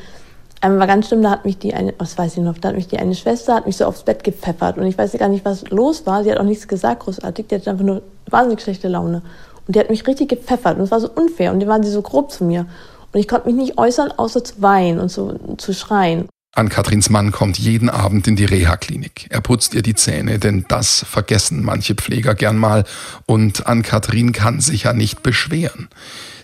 Einmal 0.65 0.79
war 0.79 0.87
ganz 0.87 1.09
schlimm, 1.09 1.21
da 1.21 1.29
hat 1.29 1.45
mich 1.45 1.59
die 1.59 1.75
eine, 1.75 1.93
was 1.99 2.17
weiß 2.17 2.37
ich 2.37 2.43
noch, 2.43 2.57
da 2.57 2.69
hat 2.69 2.75
mich 2.75 2.87
die 2.87 2.97
eine 2.97 3.13
Schwester, 3.13 3.53
hat 3.53 3.67
mich 3.67 3.77
so 3.77 3.85
aufs 3.85 4.01
Bett 4.01 4.23
gepfeffert 4.23 4.79
und 4.79 4.87
ich 4.87 4.97
weiß 4.97 5.11
gar 5.11 5.29
nicht, 5.29 5.45
was 5.45 5.69
los 5.69 6.07
war. 6.07 6.23
Sie 6.23 6.31
hat 6.31 6.39
auch 6.39 6.43
nichts 6.43 6.67
gesagt, 6.67 7.01
großartig. 7.01 7.45
Die 7.45 7.53
hatte 7.53 7.69
einfach 7.69 7.85
nur 7.85 8.01
wahnsinnig 8.31 8.61
schlechte 8.61 8.87
Laune. 8.87 9.21
Und 9.67 9.75
die 9.75 9.79
hat 9.79 9.91
mich 9.91 10.07
richtig 10.07 10.29
gepfeffert 10.29 10.77
und 10.77 10.83
es 10.85 10.89
war 10.89 10.99
so 10.99 11.07
unfair 11.07 11.53
und 11.53 11.59
die 11.59 11.67
waren 11.67 11.83
sie 11.83 11.91
so 11.91 12.01
grob 12.01 12.31
zu 12.31 12.45
mir. 12.45 12.65
Und 13.13 13.19
ich 13.19 13.27
konnte 13.27 13.45
mich 13.45 13.55
nicht 13.55 13.77
äußern, 13.77 14.11
außer 14.13 14.43
zu 14.43 14.59
weinen 14.63 14.99
und 14.99 15.09
zu, 15.09 15.39
zu 15.57 15.71
schreien. 15.71 16.27
An 16.55 16.69
Katrins 16.69 17.09
Mann 17.09 17.31
kommt 17.31 17.59
jeden 17.59 17.89
Abend 17.89 18.27
in 18.27 18.35
die 18.35 18.45
Reha-Klinik. 18.45 19.27
Er 19.29 19.41
putzt 19.41 19.75
ihr 19.75 19.83
die 19.83 19.93
Zähne, 19.93 20.39
denn 20.39 20.65
das 20.67 21.05
vergessen 21.07 21.63
manche 21.63 21.95
Pfleger 21.95 22.33
gern 22.33 22.57
mal. 22.57 22.85
Und 23.27 23.67
an 23.67 23.83
Katrin 23.83 24.31
kann 24.31 24.61
sich 24.61 24.83
ja 24.83 24.93
nicht 24.93 25.21
beschweren. 25.21 25.89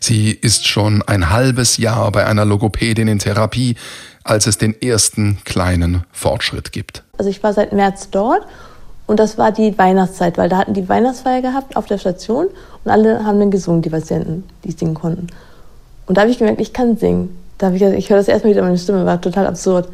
Sie 0.02 0.32
ist 0.32 0.68
schon 0.68 1.02
ein 1.02 1.30
halbes 1.30 1.78
Jahr 1.78 2.12
bei 2.12 2.26
einer 2.26 2.44
Logopädin 2.44 3.08
in 3.08 3.20
Therapie, 3.20 3.76
als 4.24 4.48
es 4.48 4.58
den 4.58 4.80
ersten 4.82 5.38
kleinen 5.44 6.04
Fortschritt 6.12 6.72
gibt. 6.72 7.04
Also 7.18 7.30
ich 7.30 7.42
war 7.44 7.54
seit 7.54 7.74
März 7.74 8.10
dort 8.12 8.46
Und 9.08 9.20
das 9.20 9.38
war 9.38 9.52
die 9.52 9.78
Weihnachtszeit, 9.78 10.38
weil 10.38 10.48
da 10.48 10.58
hatten 10.58 10.74
die 10.74 10.88
Weihnachtsfeier 10.88 11.42
gehabt 11.42 11.76
auf 11.76 11.86
der 11.86 11.98
Station 11.98 12.48
und 12.84 12.92
alle 12.92 13.26
haben 13.26 13.40
dann 13.40 13.52
gesungen, 13.52 13.82
die 13.82 13.90
Patienten, 13.90 14.46
die 14.64 14.72
singen 14.72 14.94
konnten. 14.94 15.28
Und 16.06 16.16
da 16.16 16.22
habe 16.22 16.32
ich 16.32 16.38
gemerkt, 16.38 16.62
ich 16.62 16.72
kann 16.72 16.96
singen. 16.96 17.38
Da 17.58 17.68
habe 17.68 17.76
ich 17.76 17.82
ich 17.82 18.10
höre 18.10 18.18
das 18.18 18.30
erstmal 18.30 18.54
wieder, 18.54 18.64
meine 18.64 18.78
Stimme 18.78 19.06
war 19.06 19.20
total 19.20 19.48
absurd. 19.48 19.88
Und 19.88 19.94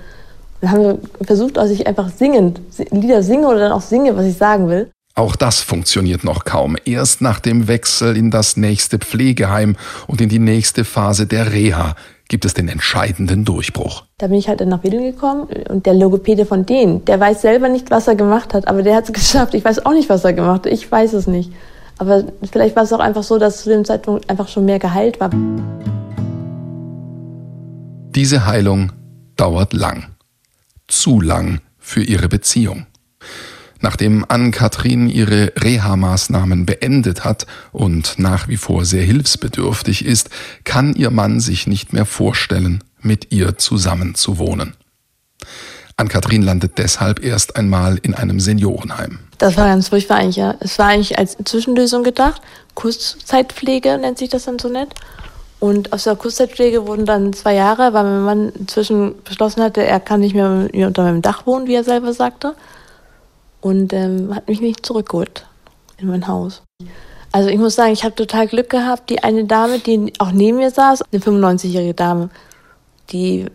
dann 0.61 0.71
haben 0.71 0.83
wir 0.83 1.25
versucht, 1.25 1.57
dass 1.57 1.71
ich 1.71 1.87
einfach 1.87 2.09
singend 2.09 2.61
Lieder 2.91 3.23
singe 3.23 3.47
oder 3.47 3.59
dann 3.59 3.71
auch 3.71 3.81
singe, 3.81 4.15
was 4.15 4.25
ich 4.25 4.37
sagen 4.37 4.69
will. 4.69 4.91
Auch 5.15 5.35
das 5.35 5.61
funktioniert 5.61 6.23
noch 6.23 6.45
kaum. 6.45 6.77
Erst 6.85 7.21
nach 7.21 7.39
dem 7.39 7.67
Wechsel 7.67 8.15
in 8.15 8.29
das 8.29 8.55
nächste 8.55 8.99
Pflegeheim 8.99 9.75
und 10.05 10.21
in 10.21 10.29
die 10.29 10.37
nächste 10.37 10.85
Phase 10.85 11.25
der 11.25 11.51
Reha 11.51 11.95
gibt 12.27 12.45
es 12.45 12.53
den 12.53 12.67
entscheidenden 12.67 13.45
Durchbruch. 13.45 14.03
Da 14.17 14.27
bin 14.27 14.37
ich 14.37 14.47
halt 14.47 14.61
dann 14.61 14.69
nach 14.69 14.83
Wedel 14.83 15.01
gekommen 15.01 15.47
und 15.69 15.85
der 15.85 15.93
Logopäde 15.93 16.45
von 16.45 16.65
denen, 16.65 17.05
der 17.05 17.19
weiß 17.19 17.41
selber 17.41 17.69
nicht, 17.69 17.91
was 17.91 18.07
er 18.07 18.15
gemacht 18.15 18.53
hat, 18.53 18.67
aber 18.67 18.83
der 18.83 18.95
hat 18.95 19.05
es 19.05 19.13
geschafft. 19.13 19.53
Ich 19.53 19.63
weiß 19.63 19.85
auch 19.85 19.93
nicht, 19.93 20.09
was 20.09 20.23
er 20.23 20.33
gemacht 20.33 20.65
hat. 20.65 20.73
Ich 20.73 20.91
weiß 20.91 21.13
es 21.13 21.27
nicht. 21.27 21.51
Aber 21.97 22.23
vielleicht 22.51 22.75
war 22.75 22.83
es 22.83 22.93
auch 22.93 22.99
einfach 22.99 23.23
so, 23.23 23.39
dass 23.39 23.63
zu 23.63 23.69
dem 23.69 23.83
Zeitpunkt 23.83 24.29
einfach 24.29 24.47
schon 24.47 24.65
mehr 24.65 24.79
geheilt 24.79 25.19
war. 25.19 25.31
Diese 28.15 28.45
Heilung 28.45 28.91
dauert 29.35 29.73
lang. 29.73 30.07
Zu 30.87 31.21
lang 31.21 31.61
für 31.77 32.01
ihre 32.01 32.27
Beziehung. 32.27 32.85
Nachdem 33.81 34.25
Ann-Kathrin 34.27 35.09
ihre 35.09 35.53
Reha-Maßnahmen 35.55 36.65
beendet 36.65 37.23
hat 37.23 37.45
und 37.71 38.17
nach 38.17 38.47
wie 38.47 38.57
vor 38.57 38.85
sehr 38.85 39.03
hilfsbedürftig 39.03 40.05
ist, 40.05 40.29
kann 40.63 40.93
ihr 40.95 41.11
Mann 41.11 41.39
sich 41.39 41.67
nicht 41.67 41.93
mehr 41.93 42.05
vorstellen, 42.05 42.83
mit 43.01 43.31
ihr 43.31 43.57
zusammen 43.57 44.15
zu 44.15 44.37
wohnen. 44.37 44.73
Ann-Kathrin 45.95 46.41
landet 46.43 46.77
deshalb 46.77 47.23
erst 47.23 47.55
einmal 47.55 47.97
in 48.01 48.13
einem 48.13 48.39
Seniorenheim. 48.39 49.19
Das 49.39 49.57
war 49.57 49.67
ganz 49.67 49.89
furchtbar 49.89 50.17
eigentlich, 50.17 50.35
ja. 50.35 50.55
Es 50.59 50.77
war 50.79 50.87
eigentlich 50.87 51.17
als 51.17 51.37
Zwischenlösung 51.43 52.03
gedacht. 52.03 52.41
Kurszeitpflege 52.75 53.97
nennt 53.97 54.17
sich 54.17 54.29
das 54.29 54.45
dann 54.45 54.59
so 54.59 54.69
nett. 54.69 54.89
Und 55.59 55.93
aus 55.93 56.03
der 56.03 56.15
Kurszeitpflege 56.15 56.85
wurden 56.85 57.05
dann 57.05 57.33
zwei 57.33 57.55
Jahre, 57.55 57.93
weil 57.93 58.03
mein 58.03 58.21
Mann 58.21 58.49
inzwischen 58.49 59.15
beschlossen 59.23 59.63
hatte, 59.63 59.83
er 59.83 59.99
kann 59.99 60.19
nicht 60.19 60.35
mehr 60.35 60.69
unter 60.71 61.03
meinem 61.03 61.23
Dach 61.23 61.47
wohnen, 61.47 61.65
wie 61.65 61.73
er 61.73 61.83
selber 61.83 62.13
sagte 62.13 62.55
und 63.61 63.93
ähm, 63.93 64.33
hat 64.33 64.47
mich 64.47 64.61
nicht 64.61 64.85
zurückgeholt 64.85 65.45
in 65.97 66.07
mein 66.07 66.27
Haus. 66.27 66.63
Also 67.31 67.49
ich 67.49 67.57
muss 67.57 67.75
sagen, 67.75 67.91
ich 67.91 68.03
habe 68.03 68.15
total 68.15 68.47
Glück 68.47 68.69
gehabt. 68.69 69.09
Die 69.09 69.23
eine 69.23 69.45
Dame, 69.45 69.79
die 69.79 70.13
auch 70.19 70.31
neben 70.31 70.57
mir 70.57 70.71
saß, 70.71 71.03
eine 71.11 71.21
95-jährige 71.21 71.93
Dame, 71.93 72.29
die, 73.09 73.45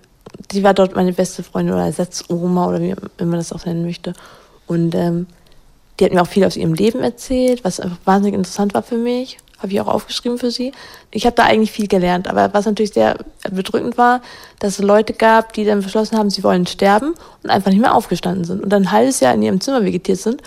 die 0.50 0.62
war 0.62 0.74
dort 0.74 0.94
meine 0.94 1.12
beste 1.12 1.42
Freundin 1.42 1.74
oder 1.74 1.86
Ersatzoma 1.86 2.68
oder 2.68 2.80
wie 2.80 2.94
man 3.18 3.32
das 3.32 3.52
auch 3.52 3.64
nennen 3.64 3.84
möchte. 3.84 4.12
Und 4.66 4.94
ähm, 4.94 5.26
die 5.98 6.04
hat 6.04 6.12
mir 6.12 6.22
auch 6.22 6.26
viel 6.26 6.44
aus 6.44 6.56
ihrem 6.56 6.74
Leben 6.74 7.00
erzählt, 7.00 7.64
was 7.64 7.80
einfach 7.80 7.98
wahnsinnig 8.04 8.34
interessant 8.34 8.74
war 8.74 8.82
für 8.82 8.98
mich 8.98 9.38
habe 9.62 9.72
ich 9.72 9.80
auch 9.80 9.88
aufgeschrieben 9.88 10.38
für 10.38 10.50
sie. 10.50 10.72
Ich 11.10 11.24
habe 11.24 11.36
da 11.36 11.44
eigentlich 11.44 11.72
viel 11.72 11.86
gelernt, 11.86 12.28
aber 12.28 12.52
was 12.52 12.66
natürlich 12.66 12.92
sehr 12.92 13.16
bedrückend 13.50 13.96
war, 13.96 14.20
dass 14.58 14.78
es 14.78 14.84
Leute 14.84 15.12
gab, 15.12 15.52
die 15.52 15.64
dann 15.64 15.82
beschlossen 15.82 16.18
haben, 16.18 16.30
sie 16.30 16.42
wollen 16.42 16.66
sterben 16.66 17.14
und 17.42 17.50
einfach 17.50 17.70
nicht 17.70 17.80
mehr 17.80 17.94
aufgestanden 17.94 18.44
sind 18.44 18.62
und 18.62 18.70
dann 18.70 18.84
ein 18.84 18.92
halbes 18.92 19.20
Jahr 19.20 19.34
in 19.34 19.42
ihrem 19.42 19.60
Zimmer 19.60 19.84
vegetiert 19.84 20.18
sind 20.18 20.42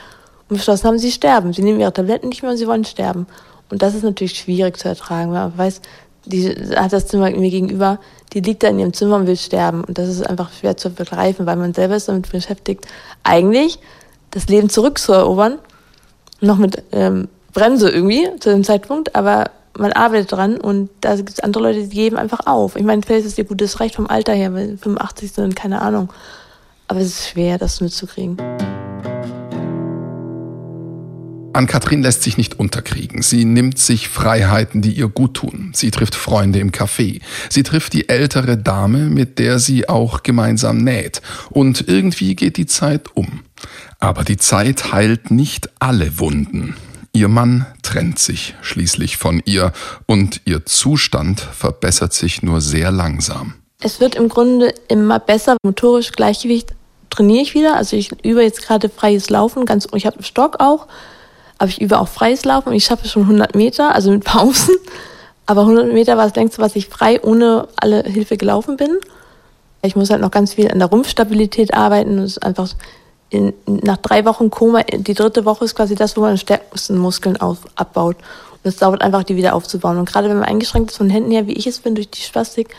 und 0.50 0.58
beschlossen 0.58 0.88
haben, 0.88 1.00
sie 1.00 1.12
sterben. 1.12 1.54
Sie 1.54 1.64
nehmen 1.64 1.80
ihre 1.80 1.94
Tabletten 1.94 2.30
nicht 2.30 2.42
mehr 2.42 2.52
und 2.52 2.58
sie 2.58 2.68
wollen 2.68 2.86
sterben. 2.86 3.28
Und 3.70 3.82
das 3.82 3.96
ist 3.96 4.04
natürlich 4.04 4.38
schwierig 4.38 4.78
zu 4.78 4.88
ertragen, 4.88 5.32
weil 5.32 5.50
man 5.50 5.58
weiß, 5.58 5.82
die 6.26 6.50
hat 6.76 6.94
das 6.94 7.08
Zimmer 7.08 7.30
mir 7.30 7.50
gegenüber, 7.50 8.00
die 8.34 8.40
liegt 8.42 8.64
da 8.64 8.68
in 8.68 8.80
ihrem 8.80 8.94
Zimmer 8.94 9.18
und 9.18 9.28
will 9.28 9.38
sterben. 9.38 9.84
Und 9.84 9.98
das 9.98 10.10
ist 10.10 10.28
einfach 10.28 10.52
schwer 10.52 10.78
zu 10.78 10.90
begreifen, 10.90 11.46
weil 11.46 11.56
man 11.56 11.74
selber 11.74 11.96
ist 11.96 12.10
damit 12.10 12.32
beschäftigt, 12.32 12.86
eigentlich 13.24 13.80
das 14.32 14.48
Leben 14.48 14.70
zurückzuerobern, 14.70 15.60
noch 16.42 16.58
mit 16.58 16.84
ähm, 16.92 17.30
Bremse 17.56 17.90
irgendwie 17.90 18.28
zu 18.40 18.52
dem 18.52 18.64
Zeitpunkt, 18.64 19.16
aber 19.16 19.50
man 19.78 19.94
arbeitet 19.94 20.34
dran 20.34 20.58
und 20.58 20.90
da 21.02 21.16
gibt 21.16 21.30
es 21.30 21.40
andere 21.40 21.64
Leute, 21.64 21.88
die 21.88 21.96
geben 21.96 22.18
einfach 22.18 22.42
auf. 22.46 22.76
Ich 22.76 22.84
meine, 22.84 23.02
vielleicht 23.02 23.26
ist 23.26 23.38
ihr 23.38 23.46
gutes 23.46 23.80
Recht 23.80 23.96
vom 23.96 24.08
Alter 24.08 24.34
her, 24.34 24.54
weil 24.54 24.78
85 24.78 25.32
sind, 25.32 25.56
keine 25.56 25.82
Ahnung. 25.82 26.10
Aber 26.88 27.00
es 27.00 27.08
ist 27.08 27.30
schwer, 27.30 27.58
das 27.58 27.82
mitzukriegen. 27.82 28.38
Ann-Kathrin 31.54 32.02
lässt 32.02 32.24
sich 32.24 32.36
nicht 32.36 32.60
unterkriegen. 32.60 33.22
Sie 33.22 33.46
nimmt 33.46 33.80
sich 33.80 34.10
Freiheiten, 34.10 34.82
die 34.82 34.92
ihr 34.92 35.08
gut 35.08 35.36
tun. 35.36 35.72
Sie 35.74 35.92
trifft 35.92 36.16
Freunde 36.16 36.60
im 36.60 36.72
Café. 36.72 37.22
Sie 37.50 37.64
trifft 37.64 37.94
die 37.94 38.10
ältere 38.10 38.58
Dame, 38.58 39.06
mit 39.06 39.40
der 39.40 39.60
sie 39.60 39.88
auch 39.88 40.24
gemeinsam 40.24 40.80
näht. 40.80 41.22
Und 41.50 41.88
irgendwie 41.88 42.36
geht 42.36 42.58
die 42.58 42.66
Zeit 42.66 43.16
um. 43.16 43.44
Aber 44.00 44.26
die 44.26 44.36
Zeit 44.36 44.92
heilt 44.92 45.32
nicht 45.32 45.70
alle 45.80 46.20
Wunden. 46.20 46.76
Ihr 47.16 47.30
Mann 47.30 47.66
trennt 47.82 48.20
sich 48.20 48.56
schließlich 48.62 49.16
von 49.16 49.42
ihr 49.46 49.72
und 50.06 50.42
ihr 50.44 50.66
Zustand 50.66 51.40
verbessert 51.40 52.12
sich 52.12 52.44
nur 52.44 52.60
sehr 52.60 52.92
langsam. 52.92 53.54
Es 53.82 54.02
wird 54.02 54.16
im 54.16 54.28
Grunde 54.28 54.74
immer 54.90 55.20
besser. 55.20 55.56
Motorisch 55.64 56.12
Gleichgewicht 56.12 56.76
trainiere 57.10 57.42
ich 57.42 57.54
wieder. 57.54 57.78
Also 57.78 57.96
ich 57.96 58.12
übe 58.26 58.44
jetzt 58.44 58.64
gerade 58.64 58.90
freies 58.90 59.30
Laufen. 59.30 59.66
Ganz, 59.66 59.88
ich 59.96 60.06
habe 60.06 60.18
einen 60.18 60.26
Stock 60.26 60.58
auch, 60.60 60.88
aber 61.58 61.70
ich 61.70 61.80
übe 61.80 62.00
auch 62.00 62.10
freies 62.10 62.44
Laufen. 62.44 62.74
Ich 62.74 62.84
schaffe 62.84 63.08
schon 63.08 63.22
100 63.22 63.56
Meter, 63.56 63.96
also 63.96 64.12
mit 64.12 64.26
Pausen. 64.26 64.76
Aber 65.46 65.62
100 65.62 65.94
Meter 65.94 66.18
war 66.18 66.26
das 66.26 66.36
längste, 66.36 66.62
was 66.62 66.76
ich 66.76 66.90
frei 66.90 67.24
ohne 67.24 67.70
alle 67.78 68.04
Hilfe 68.04 68.36
gelaufen 68.36 68.76
bin. 68.76 68.90
Ich 69.84 69.96
muss 69.96 70.10
halt 70.10 70.20
noch 70.20 70.32
ganz 70.32 70.56
viel 70.56 70.70
an 70.70 70.80
der 70.80 70.90
Rumpfstabilität 70.90 71.74
arbeiten. 71.74 72.18
Das 72.18 72.32
ist 72.32 72.44
einfach 72.44 72.68
in, 73.30 73.54
nach 73.66 73.98
drei 73.98 74.26
Wochen 74.26 74.50
Koma, 74.50 74.84
die 74.84 75.14
dritte 75.14 75.46
Woche 75.46 75.66
ist 75.66 75.76
quasi 75.76 75.96
das, 75.96 76.16
wo 76.16 76.22
man 76.22 76.36
die 76.36 76.40
stärksten 76.40 76.98
Muskeln 76.98 77.38
auf, 77.38 77.60
abbaut. 77.76 78.18
Und 78.18 78.70
es 78.70 78.78
dauert 78.78 79.02
einfach, 79.02 79.24
die 79.24 79.36
wieder 79.36 79.56
aufzubauen. 79.56 79.98
Und 79.98 80.10
gerade 80.10 80.30
wenn 80.30 80.38
man 80.38 80.46
eingeschränkt 80.46 80.92
ist 80.92 80.98
von 80.98 81.10
Händen 81.10 81.32
her, 81.32 81.48
wie 81.48 81.54
ich 81.54 81.68
es 81.68 81.80
bin, 81.80 81.96
durch 81.96 82.10
die 82.10 82.22
Spastik, 82.22 82.76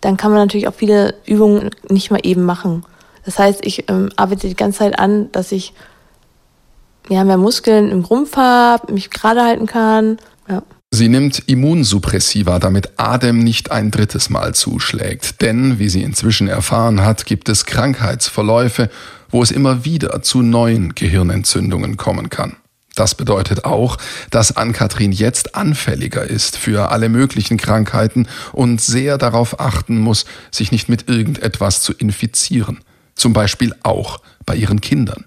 dann 0.00 0.16
kann 0.16 0.30
man 0.30 0.40
natürlich 0.40 0.68
auch 0.68 0.74
viele 0.74 1.14
Übungen 1.24 1.70
nicht 1.88 2.10
mal 2.10 2.20
eben 2.22 2.44
machen. 2.44 2.84
Das 3.24 3.38
heißt, 3.38 3.64
ich 3.66 3.90
ähm, 3.90 4.10
arbeite 4.16 4.48
die 4.48 4.54
ganze 4.54 4.80
Zeit 4.80 4.98
an, 4.98 5.32
dass 5.32 5.50
ich 5.52 5.72
ja, 7.08 7.24
mehr 7.24 7.38
Muskeln 7.38 7.90
im 7.90 8.04
Rumpf 8.04 8.36
habe, 8.36 8.92
mich 8.92 9.10
gerade 9.10 9.42
halten 9.42 9.66
kann. 9.66 10.18
Ja. 10.48 10.62
Sie 10.90 11.08
nimmt 11.08 11.40
Immunsuppressiva, 11.46 12.58
damit 12.58 12.98
Adem 12.98 13.40
nicht 13.40 13.70
ein 13.70 13.90
drittes 13.90 14.30
Mal 14.30 14.54
zuschlägt. 14.54 15.42
Denn, 15.42 15.78
wie 15.78 15.88
sie 15.88 16.02
inzwischen 16.02 16.48
erfahren 16.48 17.02
hat, 17.02 17.26
gibt 17.26 17.48
es 17.48 17.66
Krankheitsverläufe, 17.66 18.88
wo 19.28 19.42
es 19.42 19.50
immer 19.50 19.84
wieder 19.84 20.22
zu 20.22 20.42
neuen 20.42 20.94
Gehirnentzündungen 20.94 21.96
kommen 21.96 22.30
kann. 22.30 22.56
Das 22.94 23.14
bedeutet 23.14 23.64
auch, 23.66 23.98
dass 24.30 24.56
Ann-Kathrin 24.56 25.12
jetzt 25.12 25.54
anfälliger 25.54 26.24
ist 26.24 26.56
für 26.56 26.90
alle 26.90 27.10
möglichen 27.10 27.58
Krankheiten 27.58 28.26
und 28.52 28.80
sehr 28.80 29.18
darauf 29.18 29.60
achten 29.60 29.98
muss, 29.98 30.24
sich 30.50 30.72
nicht 30.72 30.88
mit 30.88 31.08
irgendetwas 31.08 31.82
zu 31.82 31.92
infizieren. 31.92 32.78
Zum 33.14 33.34
Beispiel 33.34 33.74
auch 33.82 34.20
bei 34.46 34.56
ihren 34.56 34.80
Kindern. 34.80 35.26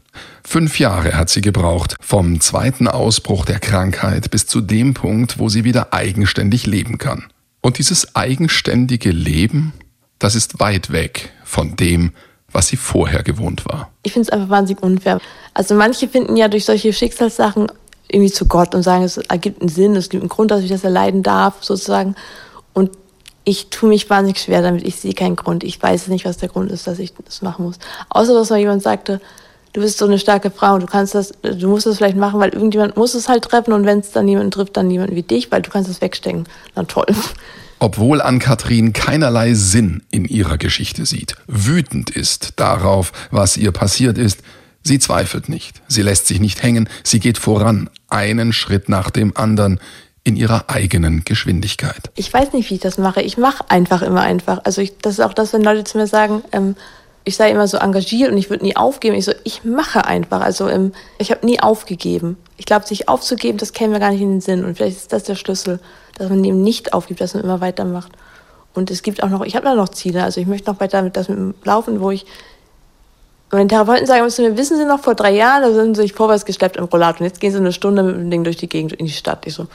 Fünf 0.52 0.80
Jahre 0.80 1.14
hat 1.14 1.30
sie 1.30 1.42
gebraucht, 1.42 1.96
vom 2.02 2.42
zweiten 2.42 2.88
Ausbruch 2.88 3.46
der 3.46 3.60
Krankheit 3.60 4.32
bis 4.32 4.48
zu 4.48 4.62
dem 4.62 4.96
Punkt, 4.96 5.38
wo 5.38 5.48
sie 5.48 5.64
wieder 5.64 5.94
eigenständig 5.94 6.66
leben 6.66 6.98
kann. 6.98 7.26
Und 7.62 7.78
dieses 7.78 8.16
eigenständige 8.16 9.12
Leben, 9.12 9.74
das 10.18 10.34
ist 10.34 10.60
weit 10.60 10.92
weg 10.92 11.32
von 11.44 11.76
dem, 11.76 12.14
was 12.52 12.68
sie 12.68 12.78
vorher 12.78 13.22
gewohnt 13.22 13.64
war. 13.68 13.92
Ich 14.02 14.14
finde 14.14 14.28
es 14.28 14.30
einfach 14.32 14.50
wahnsinnig 14.50 14.82
unfair. 14.82 15.20
Also 15.54 15.76
manche 15.76 16.08
finden 16.08 16.36
ja 16.36 16.48
durch 16.48 16.66
solche 16.66 16.94
Schicksalssachen 16.94 17.72
irgendwie 18.08 18.32
zu 18.32 18.48
Gott 18.48 18.74
und 18.74 18.82
sagen, 18.82 19.04
es 19.04 19.18
ergibt 19.18 19.62
einen 19.62 19.70
Sinn, 19.70 19.96
es 19.96 20.10
gibt 20.10 20.24
einen 20.24 20.30
Grund, 20.30 20.50
dass 20.50 20.64
ich 20.64 20.72
das 20.72 20.84
erleiden 20.84 21.22
darf, 21.22 21.64
sozusagen. 21.64 22.16
Und 22.74 22.90
ich 23.44 23.70
tue 23.70 23.90
mich 23.90 24.10
wahnsinnig 24.10 24.42
schwer 24.42 24.64
damit. 24.64 24.84
Ich 24.84 24.96
sehe 24.96 25.14
keinen 25.14 25.36
Grund. 25.36 25.64
Ich 25.64 25.80
weiß 25.80 26.08
nicht, 26.08 26.26
was 26.26 26.38
der 26.38 26.50
Grund 26.50 26.72
ist, 26.72 26.88
dass 26.88 26.98
ich 26.98 27.14
das 27.24 27.44
machen 27.44 27.66
muss. 27.66 27.78
Außer, 28.10 28.34
dass 28.34 28.50
mal 28.50 28.58
jemand 28.58 28.82
sagte, 28.82 29.22
du 29.80 29.86
bist 29.86 29.98
so 29.98 30.06
eine 30.06 30.20
starke 30.20 30.52
Frau 30.52 30.74
und 30.74 30.82
du 30.82 30.88
kannst 30.88 31.16
das, 31.16 31.32
du 31.42 31.70
musst 31.70 31.86
das 31.86 31.98
vielleicht 31.98 32.18
machen, 32.18 32.40
weil 32.40 32.50
irgendjemand 32.50 32.98
muss 32.98 33.16
es 33.16 33.30
halt 33.30 33.46
treffen 33.46 33.74
und 33.74 33.86
wenn 33.86 34.00
es 34.00 34.12
dann 34.12 34.28
jemanden 34.28 34.52
trifft, 34.52 34.76
dann 34.76 34.92
jemanden 34.92 35.16
wie 35.16 35.24
dich, 35.24 35.52
weil 35.52 35.62
du 35.62 35.70
kannst 35.70 35.90
es 35.90 36.02
wegstecken. 36.02 36.48
Na 36.76 36.84
toll. 36.84 37.08
Obwohl 37.80 38.22
Ann-Kathrin 38.22 38.92
keinerlei 38.92 39.54
Sinn 39.54 40.04
in 40.12 40.26
ihrer 40.26 40.58
Geschichte 40.58 41.06
sieht, 41.06 41.36
wütend 41.48 42.10
ist 42.10 42.54
darauf, 42.58 43.14
was 43.32 43.56
ihr 43.56 43.72
passiert 43.72 44.18
ist, 44.18 44.42
sie 44.84 45.00
zweifelt 45.00 45.48
nicht, 45.48 45.82
sie 45.88 46.02
lässt 46.02 46.28
sich 46.28 46.42
nicht 46.42 46.62
hängen, 46.62 46.90
sie 47.04 47.22
geht 47.22 47.38
voran, 47.38 47.90
einen 48.10 48.52
Schritt 48.52 48.90
nach 48.90 49.10
dem 49.10 49.36
anderen, 49.38 49.80
in 50.26 50.36
ihrer 50.36 50.70
eigenen 50.70 51.24
Geschwindigkeit. 51.24 52.12
Ich 52.16 52.32
weiß 52.32 52.52
nicht, 52.52 52.70
wie 52.70 52.76
ich 52.76 52.82
das 52.82 52.98
mache. 52.98 53.22
Ich 53.22 53.38
mache 53.38 53.64
einfach 53.70 54.02
immer 54.02 54.22
einfach. 54.22 54.60
Also 54.66 54.82
ich, 54.82 54.98
das 54.98 55.14
ist 55.14 55.22
auch 55.22 55.34
das, 55.34 55.54
wenn 55.54 55.64
Leute 55.64 55.86
zu 55.86 55.98
mir 55.98 56.08
sagen, 56.08 56.44
ähm, 56.52 56.76
ich 57.26 57.36
sei 57.36 57.52
immer 57.52 57.68
so 57.68 57.78
engagiert 57.78 58.32
und 58.32 58.38
ich 58.38 58.50
würde 58.50 58.66
nie 58.66 58.76
aufgeben. 58.76 59.16
Ich 59.16 59.26
so, 59.26 59.34
ich 59.44 59.64
mache 59.64 60.06
einfach. 60.06 60.42
Also 60.42 60.68
ähm, 60.68 60.94
ich 61.18 61.32
habe 61.32 61.46
nie 61.46 61.60
aufgegeben. 61.60 62.38
Ich 62.58 62.66
glaube, 62.66 62.88
sich 62.88 63.08
aufzugeben, 63.08 63.58
das 63.58 63.74
käme 63.74 63.94
mir 63.94 64.00
gar 64.00 64.12
nicht 64.12 64.22
in 64.22 64.32
den 64.32 64.42
Sinn. 64.42 64.66
Und 64.66 64.76
vielleicht 64.76 64.98
ist 64.98 65.14
das 65.14 65.24
der 65.24 65.36
Schlüssel 65.36 65.80
dass 66.20 66.30
man 66.30 66.44
eben 66.44 66.62
nicht 66.62 66.94
aufgibt, 66.94 67.22
dass 67.22 67.34
man 67.34 67.44
immer 67.44 67.62
weitermacht. 67.62 68.12
Und 68.76 68.92
es 68.92 69.02
gibt 69.02 69.24
auch 69.24 69.30
noch, 69.30 69.44
ich 69.44 69.56
habe 69.56 69.66
da 69.66 69.74
noch 69.74 69.90
Ziele, 69.90 70.24
also 70.24 70.40
ich 70.40 70.48
möchte 70.48 70.70
noch 70.70 70.80
weiter 70.80 71.02
mit 71.02 71.18
das 71.18 71.30
mit 71.30 71.38
dem 71.38 71.56
Laufen, 71.64 72.02
wo 72.02 72.12
ich 72.12 72.26
Meine 73.52 73.68
Therapeuten 73.68 74.06
sagen 74.06 74.20
immer 74.20 74.58
wissen 74.58 74.78
Sie 74.78 74.86
noch, 74.86 75.00
vor 75.00 75.16
drei 75.16 75.32
Jahren, 75.32 75.64
da 75.64 75.74
sind 75.74 75.96
Sie 75.96 76.04
sich 76.04 76.14
vorwärts 76.14 76.46
geschleppt 76.46 76.78
im 76.78 76.86
Rollator 76.86 77.22
und 77.22 77.26
jetzt 77.26 77.40
gehen 77.40 77.52
Sie 77.52 77.58
eine 77.58 77.72
Stunde 77.72 78.04
mit 78.04 78.16
dem 78.16 78.30
Ding 78.30 78.44
durch 78.44 78.58
die 78.58 78.70
Gegend 78.70 78.94
in 78.94 79.08
die 79.08 79.12
Stadt. 79.12 79.48
Ich 79.48 79.56
so, 79.56 79.66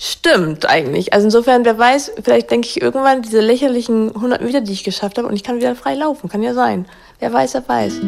stimmt 0.00 0.68
eigentlich. 0.68 1.12
Also 1.12 1.26
insofern, 1.26 1.64
wer 1.64 1.78
weiß, 1.78 2.12
vielleicht 2.24 2.50
denke 2.50 2.66
ich 2.66 2.80
irgendwann 2.80 3.22
diese 3.22 3.40
lächerlichen 3.40 4.14
100 4.14 4.42
Meter, 4.42 4.60
die 4.62 4.72
ich 4.72 4.82
geschafft 4.82 5.18
habe 5.18 5.28
und 5.28 5.34
ich 5.34 5.44
kann 5.44 5.56
wieder 5.56 5.76
frei 5.76 5.94
laufen. 5.94 6.28
Kann 6.28 6.42
ja 6.42 6.54
sein. 6.54 6.86
Wer 7.18 7.32
weiß, 7.32 7.54
wer 7.54 7.68
weiß. 7.68 8.00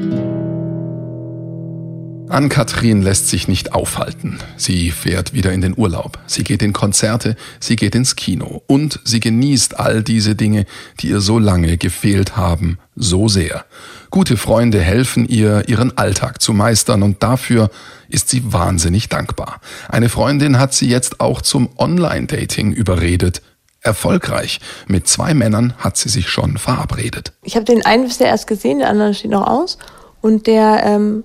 Ann-Kathrin 2.28 3.02
lässt 3.02 3.28
sich 3.28 3.48
nicht 3.48 3.74
aufhalten. 3.74 4.38
Sie 4.56 4.90
fährt 4.90 5.34
wieder 5.34 5.52
in 5.52 5.60
den 5.60 5.74
Urlaub. 5.76 6.18
Sie 6.26 6.44
geht 6.44 6.62
in 6.62 6.72
Konzerte, 6.72 7.36
sie 7.60 7.76
geht 7.76 7.94
ins 7.94 8.16
Kino. 8.16 8.62
Und 8.66 9.00
sie 9.04 9.20
genießt 9.20 9.78
all 9.78 10.02
diese 10.02 10.34
Dinge, 10.34 10.64
die 11.00 11.08
ihr 11.08 11.20
so 11.20 11.38
lange 11.38 11.76
gefehlt 11.76 12.36
haben, 12.36 12.78
so 12.96 13.28
sehr. 13.28 13.64
Gute 14.10 14.36
Freunde 14.36 14.80
helfen 14.80 15.26
ihr, 15.26 15.68
ihren 15.68 15.96
Alltag 15.98 16.40
zu 16.40 16.52
meistern 16.52 17.02
und 17.02 17.22
dafür 17.22 17.70
ist 18.08 18.28
sie 18.28 18.52
wahnsinnig 18.52 19.08
dankbar. 19.08 19.60
Eine 19.88 20.08
Freundin 20.08 20.58
hat 20.58 20.74
sie 20.74 20.88
jetzt 20.88 21.20
auch 21.20 21.42
zum 21.42 21.70
Online-Dating 21.76 22.72
überredet. 22.72 23.42
Erfolgreich. 23.84 24.60
Mit 24.86 25.08
zwei 25.08 25.34
Männern 25.34 25.74
hat 25.78 25.96
sie 25.96 26.08
sich 26.08 26.28
schon 26.28 26.56
verabredet. 26.56 27.32
Ich 27.42 27.56
habe 27.56 27.64
den 27.64 27.84
einen 27.84 28.04
bisher 28.04 28.28
erst 28.28 28.46
gesehen, 28.46 28.78
der 28.78 28.88
andere 28.88 29.12
steht 29.12 29.32
noch 29.32 29.46
aus. 29.46 29.76
Und 30.20 30.46
der 30.46 30.84
ähm, 30.84 31.24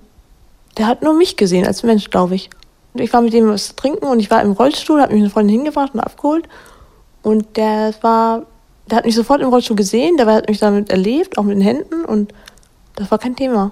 der 0.77 0.88
hat 0.88 1.01
nur 1.01 1.13
mich 1.13 1.38
gesehen 1.38 1.65
als 1.65 1.84
Mensch, 1.84 2.10
glaube 2.10 2.36
ich. 2.36 2.50
Und 2.93 3.01
ich 3.01 3.12
war 3.13 3.22
mit 3.22 3.34
dem 3.34 3.50
was 3.50 3.75
trinken 3.75 4.05
und 4.05 4.19
ich 4.19 4.31
war 4.31 4.41
im 4.41 4.51
Rollstuhl, 4.51 5.01
habe 5.01 5.13
mich 5.13 5.22
eine 5.22 5.29
Freundin 5.29 5.55
hingebracht 5.57 5.93
und 5.93 6.00
abgeholt. 6.00 6.48
Und 7.24 7.57
der 7.57 7.93
war, 8.01 8.43
der 8.89 8.98
hat 8.98 9.05
mich 9.05 9.15
sofort 9.15 9.41
im 9.41 9.50
Rollstuhl 9.50 9.75
gesehen, 9.75 10.17
der 10.17 10.25
hat 10.27 10.48
mich 10.48 10.60
damit 10.60 10.91
erlebt, 10.91 11.38
auch 11.38 11.43
mit 11.43 11.55
den 11.57 11.62
Händen 11.62 12.05
und 12.05 12.34
das 12.96 13.12
war 13.12 13.19
kein 13.19 13.36
Thema. 13.36 13.72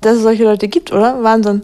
Dass 0.00 0.16
es 0.16 0.22
solche 0.22 0.44
Leute 0.44 0.68
gibt, 0.68 0.92
oder? 0.92 1.22
Wahnsinn. 1.22 1.62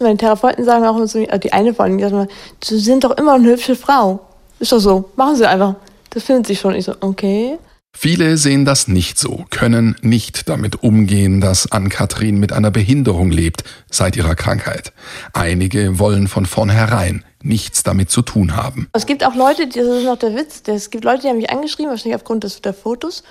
Meine 0.00 0.16
Therapeuten 0.16 0.64
sagen 0.64 0.84
auch 0.86 0.96
immer 0.96 1.06
zu 1.06 1.18
mir, 1.18 1.30
also 1.30 1.40
die 1.40 1.52
eine 1.52 1.78
allem, 1.78 1.98
die 1.98 2.04
sagt 2.04 2.14
immer, 2.14 2.28
Sie 2.62 2.78
sind 2.78 3.04
doch 3.04 3.16
immer 3.16 3.34
eine 3.34 3.48
hübsche 3.48 3.76
Frau. 3.76 4.20
Ist 4.58 4.72
doch 4.72 4.78
so, 4.78 5.10
machen 5.16 5.36
Sie 5.36 5.46
einfach. 5.46 5.74
Das 6.10 6.24
findet 6.24 6.46
sich 6.46 6.60
schon. 6.60 6.74
Ich 6.74 6.84
so, 6.84 6.94
okay. 7.00 7.58
Viele 7.96 8.36
sehen 8.36 8.64
das 8.64 8.88
nicht 8.88 9.18
so, 9.18 9.46
können 9.50 9.96
nicht 10.02 10.48
damit 10.48 10.82
umgehen, 10.82 11.40
dass 11.40 11.70
Ann-Kathrin 11.70 12.38
mit 12.38 12.52
einer 12.52 12.70
Behinderung 12.70 13.30
lebt 13.30 13.64
seit 13.88 14.16
ihrer 14.16 14.34
Krankheit. 14.34 14.92
Einige 15.32 15.98
wollen 15.98 16.28
von 16.28 16.44
vornherein 16.44 17.24
nichts 17.42 17.82
damit 17.82 18.10
zu 18.10 18.22
tun 18.22 18.56
haben. 18.56 18.88
Es 18.92 19.06
gibt 19.06 19.24
auch 19.24 19.34
Leute, 19.34 19.68
das 19.68 19.76
ist 19.76 20.04
noch 20.04 20.18
der 20.18 20.34
Witz, 20.34 20.62
es 20.66 20.90
gibt 20.90 21.04
Leute, 21.04 21.22
die 21.22 21.28
haben 21.28 21.36
mich 21.36 21.50
angeschrieben, 21.50 21.90
wahrscheinlich 21.90 22.16
aufgrund 22.16 22.44
des, 22.44 22.60
der 22.60 22.74
Fotos. 22.74 23.22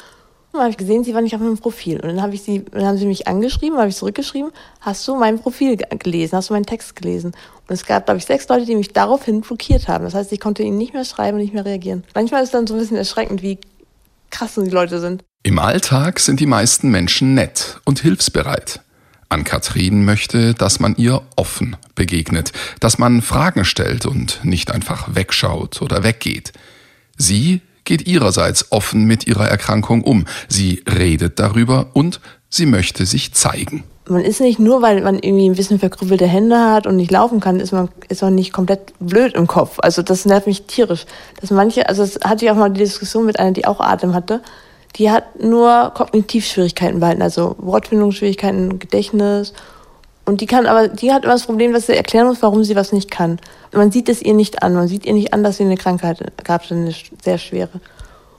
Und 0.53 0.59
dann 0.59 0.61
habe 0.61 0.71
ich 0.71 0.77
gesehen, 0.77 1.03
sie 1.03 1.15
war 1.15 1.21
nicht 1.21 1.33
auf 1.33 1.41
meinem 1.41 1.57
Profil. 1.57 1.99
Und 1.99 2.09
dann, 2.09 2.21
habe 2.21 2.35
ich 2.35 2.43
sie, 2.43 2.63
dann 2.71 2.85
haben 2.85 2.97
sie 2.97 3.07
mich 3.07 3.27
angeschrieben, 3.27 3.79
habe 3.79 3.89
ich 3.89 3.95
zurückgeschrieben, 3.95 4.51
hast 4.81 5.07
du 5.07 5.15
mein 5.15 5.39
Profil 5.39 5.77
gelesen, 5.77 6.37
hast 6.37 6.49
du 6.49 6.53
meinen 6.53 6.67
Text 6.67 6.95
gelesen? 6.95 7.33
Und 7.67 7.73
es 7.73 7.85
gab, 7.85 8.05
glaube 8.05 8.19
ich, 8.19 8.25
sechs 8.25 8.47
Leute, 8.47 8.65
die 8.65 8.75
mich 8.75 8.93
daraufhin 8.93 9.41
blockiert 9.41 9.87
haben. 9.87 10.03
Das 10.05 10.13
heißt, 10.13 10.31
ich 10.31 10.39
konnte 10.39 10.61
ihnen 10.61 10.77
nicht 10.77 10.93
mehr 10.93 11.05
schreiben 11.05 11.37
und 11.37 11.43
nicht 11.43 11.55
mehr 11.55 11.65
reagieren. 11.65 12.03
Manchmal 12.13 12.43
ist 12.43 12.49
es 12.49 12.51
dann 12.51 12.67
so 12.67 12.75
ein 12.75 12.79
bisschen 12.79 12.97
erschreckend, 12.97 13.41
wie 13.41 13.57
krass 14.43 14.63
die 14.63 14.69
Leute 14.69 14.99
sind. 14.99 15.23
Im 15.43 15.59
Alltag 15.59 16.19
sind 16.19 16.39
die 16.39 16.45
meisten 16.45 16.89
Menschen 16.89 17.33
nett 17.33 17.79
und 17.85 17.99
hilfsbereit. 17.99 18.81
An 19.29 19.43
Kathrin 19.43 20.05
möchte, 20.05 20.53
dass 20.53 20.79
man 20.79 20.95
ihr 20.95 21.21
offen 21.35 21.75
begegnet, 21.95 22.51
dass 22.79 22.97
man 22.97 23.21
Fragen 23.21 23.65
stellt 23.65 24.05
und 24.05 24.43
nicht 24.43 24.71
einfach 24.71 25.15
wegschaut 25.15 25.81
oder 25.81 26.03
weggeht. 26.03 26.53
Sie 27.17 27.61
geht 27.83 28.07
ihrerseits 28.07 28.71
offen 28.71 29.05
mit 29.05 29.27
ihrer 29.27 29.47
Erkrankung 29.47 30.03
um. 30.03 30.25
Sie 30.47 30.83
redet 30.87 31.39
darüber 31.39 31.91
und 31.93 32.19
sie 32.49 32.65
möchte 32.65 33.05
sich 33.05 33.33
zeigen. 33.33 33.83
Man 34.05 34.21
ist 34.21 34.41
nicht 34.41 34.59
nur, 34.59 34.81
weil 34.81 35.01
man 35.01 35.17
irgendwie 35.19 35.47
ein 35.47 35.55
bisschen 35.55 35.79
verkrüppelte 35.79 36.27
Hände 36.27 36.59
hat 36.59 36.87
und 36.87 36.97
nicht 36.97 37.11
laufen 37.11 37.39
kann, 37.39 37.61
ist 37.61 37.71
man, 37.71 37.87
ist 38.09 38.21
man 38.21 38.35
nicht 38.35 38.51
komplett 38.51 38.93
blöd 38.99 39.33
im 39.33 39.47
Kopf. 39.47 39.79
Also 39.79 40.01
das 40.01 40.25
nervt 40.25 40.45
mich 40.45 40.63
tierisch. 40.63 41.05
Dass 41.39 41.51
manche, 41.51 41.87
also 41.87 42.03
es 42.03 42.19
hatte 42.21 42.43
ich 42.43 42.51
auch 42.51 42.55
mal 42.55 42.69
die 42.69 42.81
Diskussion 42.81 43.25
mit 43.25 43.39
einer, 43.39 43.51
die 43.51 43.65
auch 43.65 43.79
Atem 43.79 44.13
hatte, 44.13 44.41
die 44.97 45.09
hat 45.09 45.41
nur 45.41 45.91
Kognitivschwierigkeiten 45.95 46.99
behalten, 46.99 47.21
also 47.21 47.55
Wortfindungsschwierigkeiten, 47.59 48.77
Gedächtnis. 48.77 49.53
Und 50.25 50.41
die 50.41 50.47
kann 50.47 50.65
aber, 50.65 50.89
die 50.89 51.13
hat 51.13 51.23
immer 51.23 51.33
das 51.33 51.45
Problem, 51.45 51.71
dass 51.71 51.87
sie 51.87 51.95
erklären 51.95 52.27
muss, 52.27 52.41
warum 52.41 52.65
sie 52.65 52.75
was 52.75 52.91
nicht 52.91 53.09
kann. 53.09 53.39
Man 53.71 53.91
sieht 53.91 54.09
es 54.09 54.21
ihr 54.21 54.33
nicht 54.33 54.63
an. 54.63 54.73
Man 54.73 54.89
sieht 54.89 55.05
ihr 55.05 55.13
nicht 55.13 55.33
an, 55.33 55.43
dass 55.43 55.57
sie 55.57 55.63
eine 55.63 55.77
Krankheit 55.77 56.19
gab, 56.43 56.69
eine 56.69 56.93
sehr 57.23 57.37
schwere. 57.37 57.79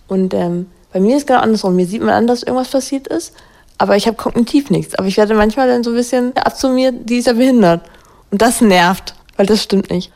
Und 0.09 0.35
ähm, 0.35 0.67
bei 0.93 1.01
mir 1.01 1.17
ist 1.17 1.27
genau 1.27 1.41
andersrum. 1.41 1.75
Mir 1.75 1.87
sieht 1.87 2.03
man 2.03 2.11
an, 2.11 2.27
dass 2.27 2.43
irgendwas 2.43 2.69
passiert 2.71 3.09
ist 3.09 3.33
aber 3.79 3.97
ich 3.97 4.07
habe 4.07 4.17
kognitiv 4.17 4.71
nichts. 4.71 4.95
Aber 4.95 5.09
ich 5.09 5.17
werde 5.17 5.35
manchmal 5.35 5.69
dann 5.69 5.83
so 5.83 5.91
ein 5.91 5.97
bisschen 5.97 6.37
absummiert, 6.37 7.09
die 7.09 7.17
ist 7.17 7.27
ja 7.27 7.33
behindert. 7.33 7.83
Und 8.31 8.43
das 8.43 8.61
nervt, 8.61 9.15
weil 9.37 9.47
das 9.47 9.63
stimmt 9.63 9.91
nicht. 9.91 10.13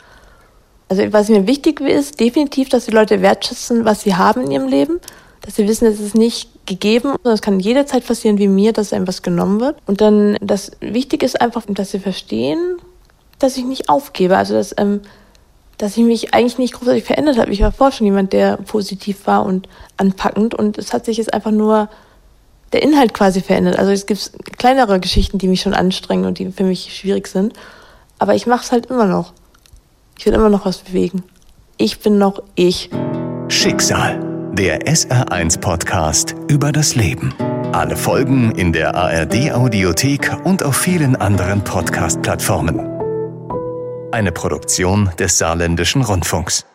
Also 0.89 1.03
was 1.13 1.29
mir 1.29 1.47
wichtig 1.47 1.81
ist, 1.81 2.19
definitiv, 2.19 2.69
dass 2.69 2.87
die 2.87 2.93
Leute 2.93 3.21
wertschätzen, 3.21 3.85
was 3.85 4.03
sie 4.03 4.15
haben 4.15 4.43
in 4.45 4.51
ihrem 4.53 4.69
Leben. 4.69 5.01
Dass 5.43 5.57
sie 5.57 5.69
wissen, 5.69 5.87
es 5.87 6.01
ist 6.01 6.15
nicht 6.15 6.67
gegeben, 6.67 7.11
sondern 7.11 7.35
es 7.35 7.43
kann 7.43 7.61
jederzeit 7.61 8.07
passieren 8.07 8.39
wie 8.39 8.49
mir, 8.49 8.73
dass 8.73 8.93
einem 8.93 9.07
was 9.07 9.23
genommen 9.23 9.61
wird. 9.61 9.77
Und 9.87 10.01
dann, 10.01 10.37
das 10.41 10.73
Wichtige 10.81 11.25
ist 11.25 11.41
einfach, 11.41 11.65
dass 11.69 11.91
sie 11.91 12.01
verstehen, 12.01 12.79
dass 13.39 13.57
ich 13.57 13.65
nicht 13.65 13.89
aufgebe. 13.89 14.37
Also 14.37 14.55
dass, 14.55 14.75
ähm, 14.79 15.03
dass 15.79 15.97
ich 15.97 16.05
mich 16.05 16.35
eigentlich 16.35 16.59
nicht 16.59 16.75
großartig 16.75 17.05
verändert 17.05 17.39
habe. 17.39 17.53
Ich 17.53 17.63
war 17.63 17.73
vorher 17.73 17.93
schon 17.93 18.07
jemand, 18.07 18.33
der 18.33 18.57
positiv 18.57 19.27
war 19.27 19.45
und 19.45 19.69
anpackend. 19.97 20.55
Und 20.55 20.79
es 20.79 20.93
hat 20.93 21.05
sich 21.05 21.19
jetzt 21.19 21.33
einfach 21.33 21.53
nur 21.53 21.89
der 22.73 22.83
Inhalt 22.83 23.15
quasi 23.15 23.41
verändert. 23.41 23.79
Also 23.79 23.93
es 23.93 24.07
gibt 24.07 24.31
kleinere 24.59 25.01
Geschichten, 25.01 25.39
die 25.39 25.49
mich 25.49 25.63
schon 25.63 25.75
anstrengen 25.75 26.25
und 26.25 26.39
die 26.39 26.51
für 26.51 26.65
mich 26.65 26.97
schwierig 26.97 27.29
sind. 27.29 27.55
Aber 28.19 28.35
ich 28.35 28.47
mache 28.47 28.65
es 28.65 28.73
halt 28.73 28.87
immer 28.87 29.07
noch. 29.07 29.33
Ich 30.19 30.27
will 30.27 30.35
immer 30.35 30.49
noch 30.49 30.67
was 30.67 30.79
bewegen. 30.79 31.23
Ich 31.77 32.01
bin 32.01 32.19
noch 32.19 32.43
ich. 32.55 32.91
Schicksal. 33.49 34.19
Der 34.53 34.87
SR1 34.89 35.61
-Podcast 35.61 36.35
über 36.51 36.73
das 36.73 36.97
Leben. 36.97 37.33
Alle 37.73 37.97
Folgen 37.97 38.51
in 38.53 38.73
der 38.73 38.95
ARD-Audiothek 38.95 40.37
und 40.45 40.63
auf 40.65 40.77
vielen 40.77 41.15
anderen 41.17 41.63
Podcast-Plattformen. 41.63 42.81
Eine 44.11 44.33
Produktion 44.33 45.11
des 45.19 45.39
Saarländischen 45.39 46.03
Rundfunks. 46.03 46.68